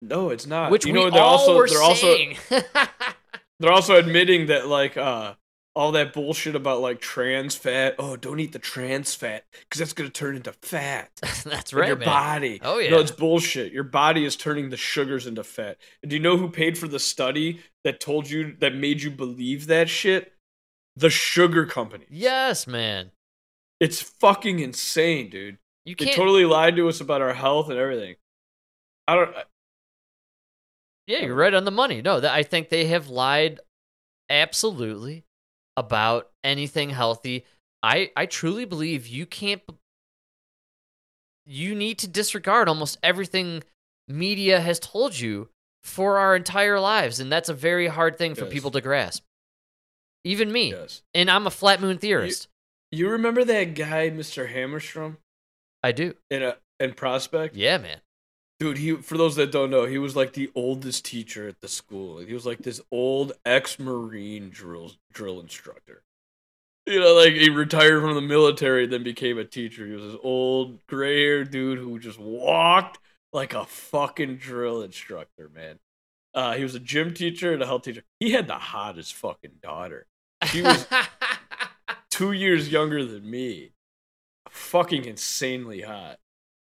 [0.00, 0.72] No, it's not.
[0.72, 2.36] Which you we know, they're all also were they're also saying.
[3.60, 5.34] they're also admitting that like uh
[5.74, 7.94] all that bullshit about like trans fat.
[7.98, 11.10] Oh, don't eat the trans fat because that's gonna turn into fat.
[11.44, 12.06] That's right, your man.
[12.06, 12.60] body.
[12.62, 12.90] Oh, yeah.
[12.90, 13.72] No, it's bullshit.
[13.72, 15.78] Your body is turning the sugars into fat.
[16.02, 19.10] And do you know who paid for the study that told you that made you
[19.10, 20.32] believe that shit?
[20.94, 22.04] The sugar company.
[22.10, 23.12] yes, man.
[23.80, 25.58] It's fucking insane, dude.
[25.84, 26.14] You can't.
[26.14, 28.16] totally lied to us about our health and everything.
[29.08, 29.34] I don't.
[31.06, 32.00] Yeah, you're right on the money.
[32.00, 33.58] No, I think they have lied
[34.30, 35.24] absolutely
[35.76, 37.44] about anything healthy.
[37.82, 39.62] I I truly believe you can't
[41.44, 43.62] you need to disregard almost everything
[44.08, 45.48] media has told you
[45.82, 48.52] for our entire lives and that's a very hard thing for Yes.
[48.52, 49.24] people to grasp.
[50.24, 50.70] Even me.
[50.70, 51.02] Yes.
[51.14, 52.46] And I'm a flat moon theorist.
[52.92, 54.48] You remember that guy, Mr.
[54.52, 55.16] Hammerstrom,
[55.82, 56.14] I do.
[56.30, 57.56] in a in Prospect?
[57.56, 58.00] Yeah, man.
[58.62, 61.66] Dude, he for those that don't know, he was like the oldest teacher at the
[61.66, 62.18] school.
[62.18, 66.04] He was like this old ex-marine drill drill instructor.
[66.86, 69.84] You know, like he retired from the military, then became a teacher.
[69.84, 73.00] He was this old gray-haired dude who just walked
[73.32, 75.80] like a fucking drill instructor, man.
[76.32, 78.04] Uh, he was a gym teacher and a health teacher.
[78.20, 80.06] He had the hottest fucking daughter.
[80.44, 80.86] She was
[82.12, 83.72] two years younger than me.
[84.50, 86.20] Fucking insanely hot.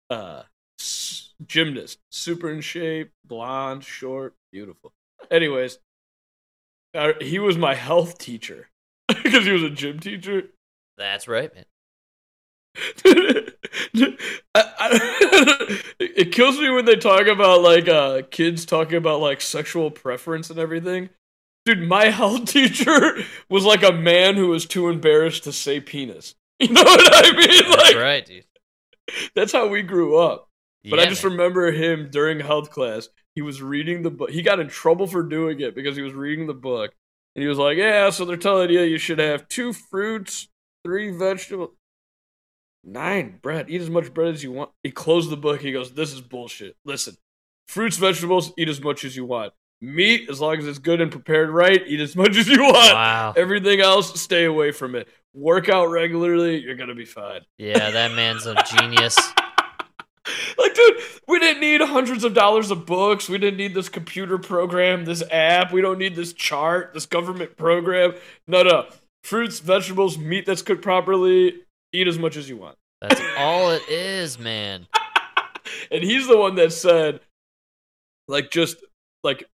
[0.09, 0.43] Uh,
[1.45, 4.93] gymnast, super in shape, blonde, short, beautiful.
[5.31, 5.79] Anyways,
[6.93, 8.69] uh, he was my health teacher
[9.07, 10.43] because he was a gym teacher.
[10.97, 11.65] That's right, man.
[14.55, 19.41] I- I- it kills me when they talk about like uh kids talking about like
[19.41, 21.09] sexual preference and everything.
[21.65, 23.17] Dude, my health teacher
[23.49, 26.35] was like a man who was too embarrassed to say penis.
[26.59, 27.47] You know what I mean?
[27.69, 28.45] That's Like right, dude.
[29.35, 30.49] that's how we grew up.
[30.89, 31.33] But I just man.
[31.33, 33.07] remember him during health class.
[33.35, 34.29] He was reading the book.
[34.29, 36.91] He got in trouble for doing it because he was reading the book.
[37.35, 40.49] And he was like, Yeah, so they're telling you you should have two fruits,
[40.83, 41.71] three vegetables,
[42.83, 43.69] nine bread.
[43.69, 44.71] Eat as much bread as you want.
[44.83, 45.61] He closed the book.
[45.61, 46.75] He goes, This is bullshit.
[46.85, 47.15] Listen,
[47.67, 49.53] fruits, vegetables, eat as much as you want.
[49.81, 52.93] Meat, as long as it's good and prepared right, eat as much as you want.
[52.93, 53.33] Wow.
[53.35, 55.09] Everything else, stay away from it.
[55.33, 57.41] Work out regularly, you're going to be fine.
[57.57, 59.17] Yeah, that man's a genius.
[60.57, 60.97] Like, dude,
[61.27, 63.27] we didn't need hundreds of dollars of books.
[63.27, 65.73] We didn't need this computer program, this app.
[65.73, 68.13] We don't need this chart, this government program.
[68.47, 68.85] No, no.
[69.23, 71.55] Fruits, vegetables, meat that's cooked properly.
[71.91, 72.77] Eat as much as you want.
[73.01, 74.87] That's all it is, man.
[75.91, 77.19] And he's the one that said,
[78.27, 78.77] like, just
[79.23, 79.45] like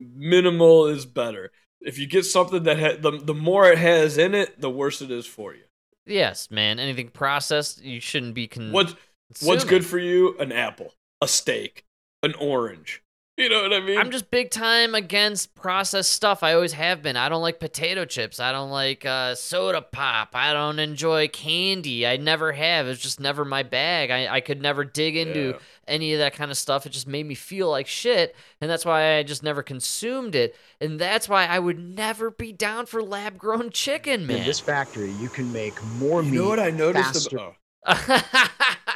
[0.00, 1.50] Minimal is better.
[1.80, 5.02] If you get something that ha- the the more it has in it, the worse
[5.02, 5.64] it is for you.
[6.06, 6.78] Yes, man.
[6.78, 8.96] Anything processed, you shouldn't be con- What
[9.42, 10.36] what's good for you?
[10.38, 11.84] An apple, a steak,
[12.22, 13.02] an orange.
[13.36, 13.96] You know what I mean?
[13.98, 16.42] I'm just big time against processed stuff.
[16.42, 17.16] I always have been.
[17.16, 18.40] I don't like potato chips.
[18.40, 20.30] I don't like uh, soda pop.
[20.34, 22.04] I don't enjoy candy.
[22.04, 22.88] I never have.
[22.88, 24.10] It's just never my bag.
[24.10, 25.58] I, I could never dig into Yeah.
[25.86, 26.84] any of that kind of stuff.
[26.84, 28.34] It just made me feel like shit.
[28.60, 30.56] And that's why I just never consumed it.
[30.80, 34.46] And that's why I would never be down for lab grown chicken, In man.
[34.46, 37.30] this factory, you can make more You meat You know what I noticed?
[37.30, 37.36] faster.
[37.36, 37.54] About,
[37.86, 38.54] oh.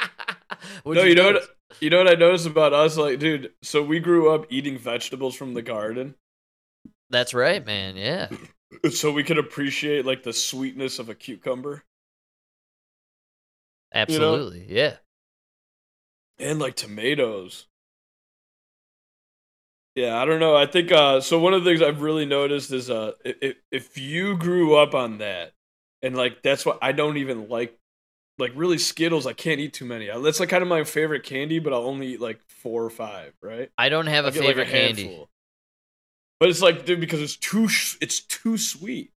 [0.91, 1.47] No, you know notice?
[1.47, 1.49] what?
[1.81, 2.97] You know what I noticed about us?
[2.97, 6.15] Like, dude, so we grew up eating vegetables from the garden,
[7.09, 7.95] That's right, man.
[7.95, 8.29] Yeah.
[8.91, 11.83] so we could appreciate like the sweetness of a cucumber
[13.93, 14.65] Absolutely.
[14.67, 14.97] Yeah.
[16.37, 17.67] and like tomatoes.
[19.95, 20.55] Yeah, I don't know.
[20.55, 23.97] I think uh so one of the things I've really noticed is uh if, if
[23.97, 25.53] you grew up on that
[26.01, 27.77] and like that's what I don't even like
[28.37, 30.07] like really Skittles I can't eat too many.
[30.07, 33.33] That's like kind of my favorite candy, but I'll only eat like 4 or 5,
[33.41, 33.69] right?
[33.77, 35.03] I don't have a get, like, favorite candy.
[35.03, 35.29] handful.
[36.39, 39.11] But it's like dude because it's too sh- it's too sweet.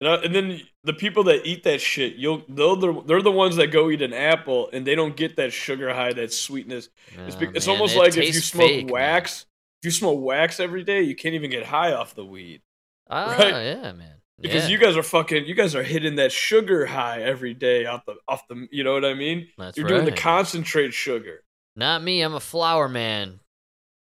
[0.00, 3.32] And, I, and then the people that eat that shit, you'll they're the, they're the
[3.32, 6.90] ones that go eat an apple and they don't get that sugar high, that sweetness.
[7.26, 8.92] It's, be- it's man, almost like if you smoke fake, man.
[8.92, 9.46] wax.
[9.80, 12.60] If you smoke wax every day, you can't even get high off the weed
[13.08, 13.50] Ah, Right.
[13.64, 14.15] yeah, man.
[14.40, 14.70] Because Yeah.
[14.70, 15.46] you guys are fucking.
[15.46, 18.68] You guys are hitting that sugar high every day off the off the.
[18.70, 19.48] You know what I mean?
[19.58, 21.42] That's You're doing the concentrate sugar.
[21.74, 22.22] Not me.
[22.22, 23.40] I'm a flower man,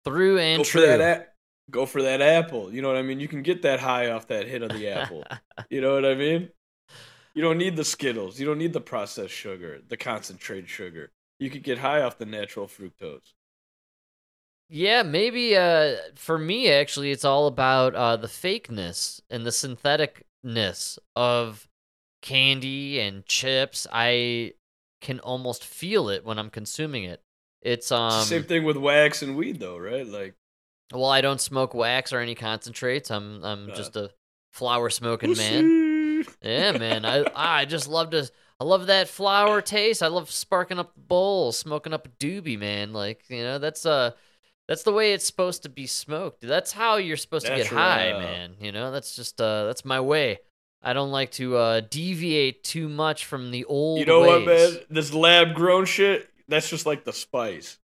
[0.04, 0.80] through and Go true.
[0.82, 1.00] for that.
[1.00, 1.26] A-
[1.70, 2.72] go for that apple.
[2.72, 3.20] You know what I mean?
[3.20, 5.24] You can get that high off that hit of the apple.
[5.70, 6.50] you know what I mean?
[7.34, 8.38] You don't need the Skittles.
[8.38, 11.10] You don't need the processed sugar, the concentrate sugar.
[11.38, 13.32] You could get high off the natural fructose.
[14.74, 20.98] Yeah, maybe uh for me actually it's all about uh the fakeness and the syntheticness
[21.14, 21.68] of
[22.22, 23.86] candy and chips.
[23.92, 24.54] I
[25.02, 27.20] can almost feel it when I'm consuming it.
[27.60, 30.06] It's um the same thing with wax and weed, though, right?
[30.06, 30.36] Like,
[30.92, 33.10] well, I don't smoke wax or any concentrates.
[33.10, 34.10] I'm I'm Uh, just a
[34.52, 36.24] flower smoking man.
[36.42, 37.04] Yeah, man.
[37.04, 40.02] I I just love to I love that flower taste.
[40.02, 42.92] I love sparking up bowls, smoking up a doobie, man.
[42.92, 44.12] Like, you know, that's uh
[44.68, 46.40] that's the way it's supposed to be smoked.
[46.40, 48.54] That's how you're supposed to get high, man.
[48.60, 50.40] You know, that's just uh that's my way.
[50.82, 54.78] I don't like to uh deviate too much from the old you know what, man?
[54.90, 57.78] This lab grown shit, that's just like the spice.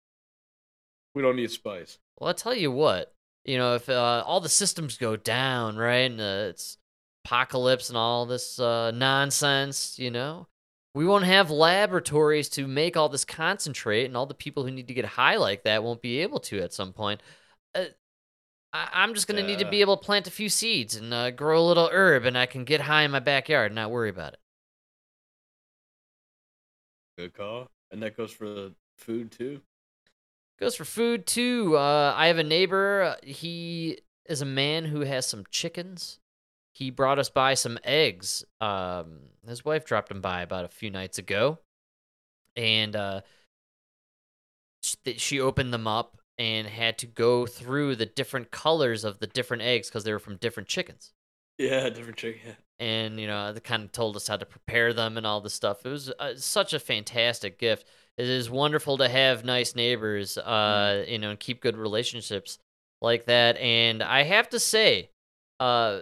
[1.14, 1.98] We don't need spice.
[2.20, 3.14] Well, I tell you what,
[3.46, 6.78] you know, if uh, all the systems go down, right, and uh, it's
[7.24, 10.48] apocalypse and all this uh, nonsense, you know,
[10.96, 14.88] we won't have laboratories to make all this concentrate, and all the people who need
[14.88, 17.22] to get high like that won't be able to at some point.
[17.76, 17.86] Uh,
[18.74, 21.32] I- I'm just gonna need to be able to plant a few seeds and uh,
[21.32, 24.10] grow a little herb, and I can get high in my backyard and not worry
[24.10, 24.40] about it.
[27.18, 27.70] Good call.
[27.92, 29.62] And that goes for the food too.
[30.60, 31.78] Goes for food too.
[31.78, 33.02] Uh, I have a neighbor.
[33.02, 36.20] uh, He is a man who has some chickens.
[36.76, 38.44] He brought us by some eggs.
[38.60, 41.60] Um, his wife dropped him by about a few nights ago,
[42.58, 43.22] and uh,
[45.16, 49.64] she opened them up and had to go through the different colors of the different
[49.64, 51.14] eggs because they were from different chickens.
[51.58, 52.42] Yeah, different chicken.
[52.46, 52.54] Yeah.
[52.78, 55.54] And you know, they kind of told us how to prepare them and all this
[55.54, 55.86] stuff.
[55.86, 57.88] It was uh, such a fantastic gift.
[58.18, 62.60] It is wonderful to have nice neighbors, uh, you know, and keep good relationships
[63.02, 63.58] like that.
[63.58, 65.12] And I have to say,
[65.62, 66.00] uh,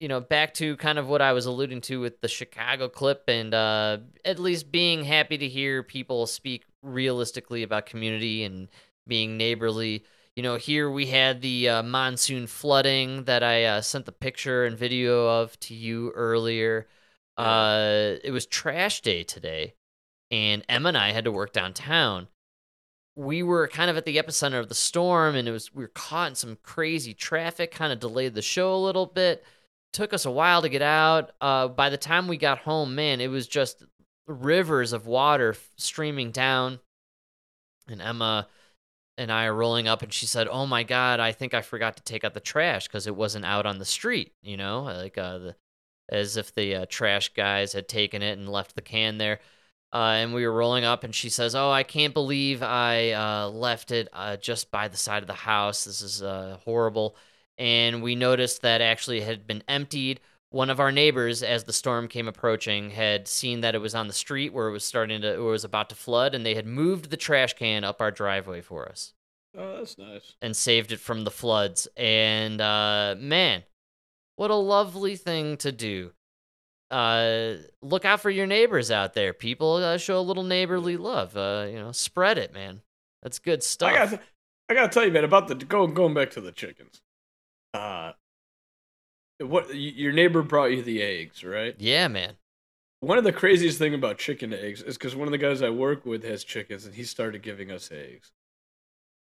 [0.00, 3.24] you know, back to kind of what I was alluding to with the Chicago clip,
[3.28, 8.68] and uh, at least being happy to hear people speak realistically about community and
[9.06, 10.04] being neighborly.
[10.34, 14.66] You know, here we had the uh, monsoon flooding that I uh, sent the picture
[14.66, 16.86] and video of to you earlier.
[17.38, 19.74] Uh, it was trash day today,
[20.30, 22.28] and Emma and I had to work downtown.
[23.14, 25.88] We were kind of at the epicenter of the storm, and it was we were
[25.94, 29.42] caught in some crazy traffic, kind of delayed the show a little bit.
[29.96, 31.32] Took us a while to get out.
[31.40, 33.82] Uh, by the time we got home, man, it was just
[34.26, 36.80] rivers of water f- streaming down.
[37.88, 38.46] And Emma
[39.16, 41.96] and I are rolling up, and she said, "Oh my God, I think I forgot
[41.96, 45.16] to take out the trash because it wasn't out on the street." You know, like
[45.16, 45.56] uh, the
[46.10, 49.40] as if the uh, trash guys had taken it and left the can there.
[49.94, 53.48] Uh, and we were rolling up, and she says, "Oh, I can't believe I uh,
[53.48, 55.86] left it uh, just by the side of the house.
[55.86, 57.16] This is uh, horrible."
[57.58, 60.20] And we noticed that actually had been emptied.
[60.50, 64.06] One of our neighbors, as the storm came approaching, had seen that it was on
[64.06, 66.66] the street where it was starting to, it was about to flood, and they had
[66.66, 69.12] moved the trash can up our driveway for us.
[69.58, 70.34] Oh, that's nice.
[70.42, 71.88] and saved it from the floods.
[71.96, 73.62] And uh, man,
[74.36, 76.12] what a lovely thing to do.
[76.90, 79.76] Uh, look out for your neighbors out there, people.
[79.76, 81.36] Uh, show a little neighborly love.
[81.36, 82.82] Uh, you know, spread it, man.
[83.22, 83.90] That's good stuff.
[83.90, 84.20] I got
[84.68, 87.00] I gotta tell you, man, about the go going back to the chickens.
[87.74, 88.12] Uh,
[89.40, 91.74] what your neighbor brought you the eggs, right?
[91.78, 92.36] yeah, man.
[93.00, 95.68] One of the craziest thing about chicken eggs is because one of the guys I
[95.68, 98.32] work with has chickens, and he started giving us eggs.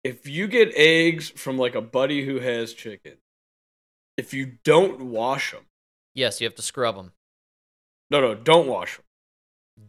[0.04, 3.18] If you get eggs from like a buddy who has chicken,
[4.18, 5.66] if you don't wash them,
[6.14, 7.12] Yes, you have to scrub them.
[8.10, 9.06] no, no, don't wash them.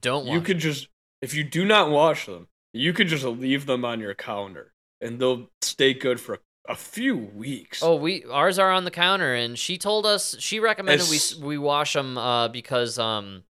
[0.01, 0.89] Don't You could just,
[1.23, 5.21] if you do not wash them, you could just leave them on your counter, and
[5.21, 6.39] they'll stay good for a,
[6.69, 7.83] a few weeks.
[7.83, 11.33] Oh, we ours are on the counter, and she told us she recommended we As-
[11.33, 13.45] s- we wash them uh, because um,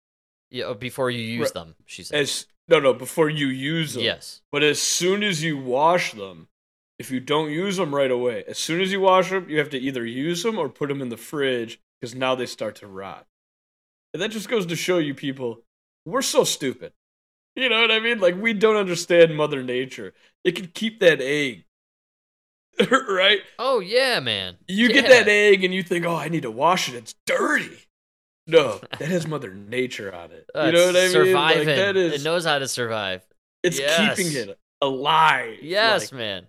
[0.51, 1.55] yeah, before you use Right.
[1.55, 1.75] them.
[1.87, 2.21] She said.
[2.21, 4.03] As no, no, before you use them.
[4.05, 4.41] Yes.
[4.51, 6.49] But as soon as you wash them,
[6.99, 9.71] if you don't use them right away, as soon as you wash them, you have
[9.71, 12.87] to either use them or put them in the fridge because now they start to
[12.87, 13.27] rot.
[14.15, 15.63] And that just goes to show you people,
[16.07, 16.93] we're so stupid.
[17.57, 18.21] You know what I mean?
[18.21, 20.15] Like we don't understand Mother Nature.
[20.45, 21.65] It can keep that egg.
[23.09, 23.41] right?
[23.59, 24.57] Oh yeah, man.
[24.69, 26.95] You get that egg and you think, oh, I need to wash it.
[26.95, 27.79] It's dirty.
[28.47, 30.47] No, that has Mother Nature on it.
[30.55, 31.11] Uh, you know what I mean?
[31.11, 31.67] Surviving.
[31.69, 33.23] Like, that is, it knows how to survive.
[33.63, 34.17] it's Yes.
[34.17, 35.59] keeping it alive.
[35.63, 36.47] Yes, Like, man.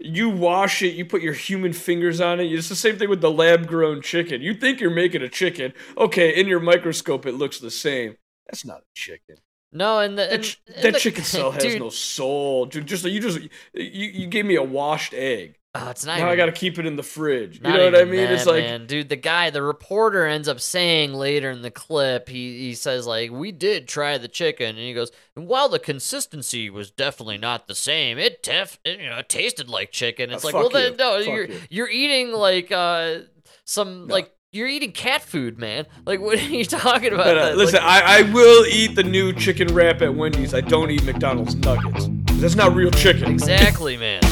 [0.00, 2.50] you wash it, you put your human fingers on it.
[2.52, 4.40] It's the same thing with the lab grown chicken.
[4.42, 5.72] You think you're making a chicken.
[5.96, 8.16] Okay, in your microscope, it looks the same.
[8.48, 9.36] That's not a chicken.
[9.72, 12.66] No, and the That, and, ch- and that the- chicken cell has dude, no soul.
[12.66, 15.56] Dude, just you just you, you gave me a washed egg.
[15.72, 17.58] Oh, it's not now I got to keep it in the fridge.
[17.58, 18.20] You know what I even mean?
[18.22, 18.86] it's like man.
[18.88, 23.06] dude, the guy, the reporter ends up saying later in the clip, he, he says,
[23.06, 24.66] like, we did try the chicken.
[24.70, 28.98] And he goes, and while the consistency was definitely not the same, it, def- it,
[28.98, 30.30] you know, it tasted like chicken.
[30.32, 31.60] It's Uh, like, well, then, no, Fuck you're, you.
[31.70, 33.18] you're eating, like, uh,
[33.64, 35.86] some, like, you're eating cat food, man.
[36.06, 37.26] Like, what are you talking about?
[37.26, 40.54] But, uh, listen, like- I, I will eat the new chicken wrap at Wendy's.
[40.54, 42.08] I don't eat McDonald's nuggets.
[42.40, 43.30] That's not real chicken.
[43.30, 44.22] exactly, man.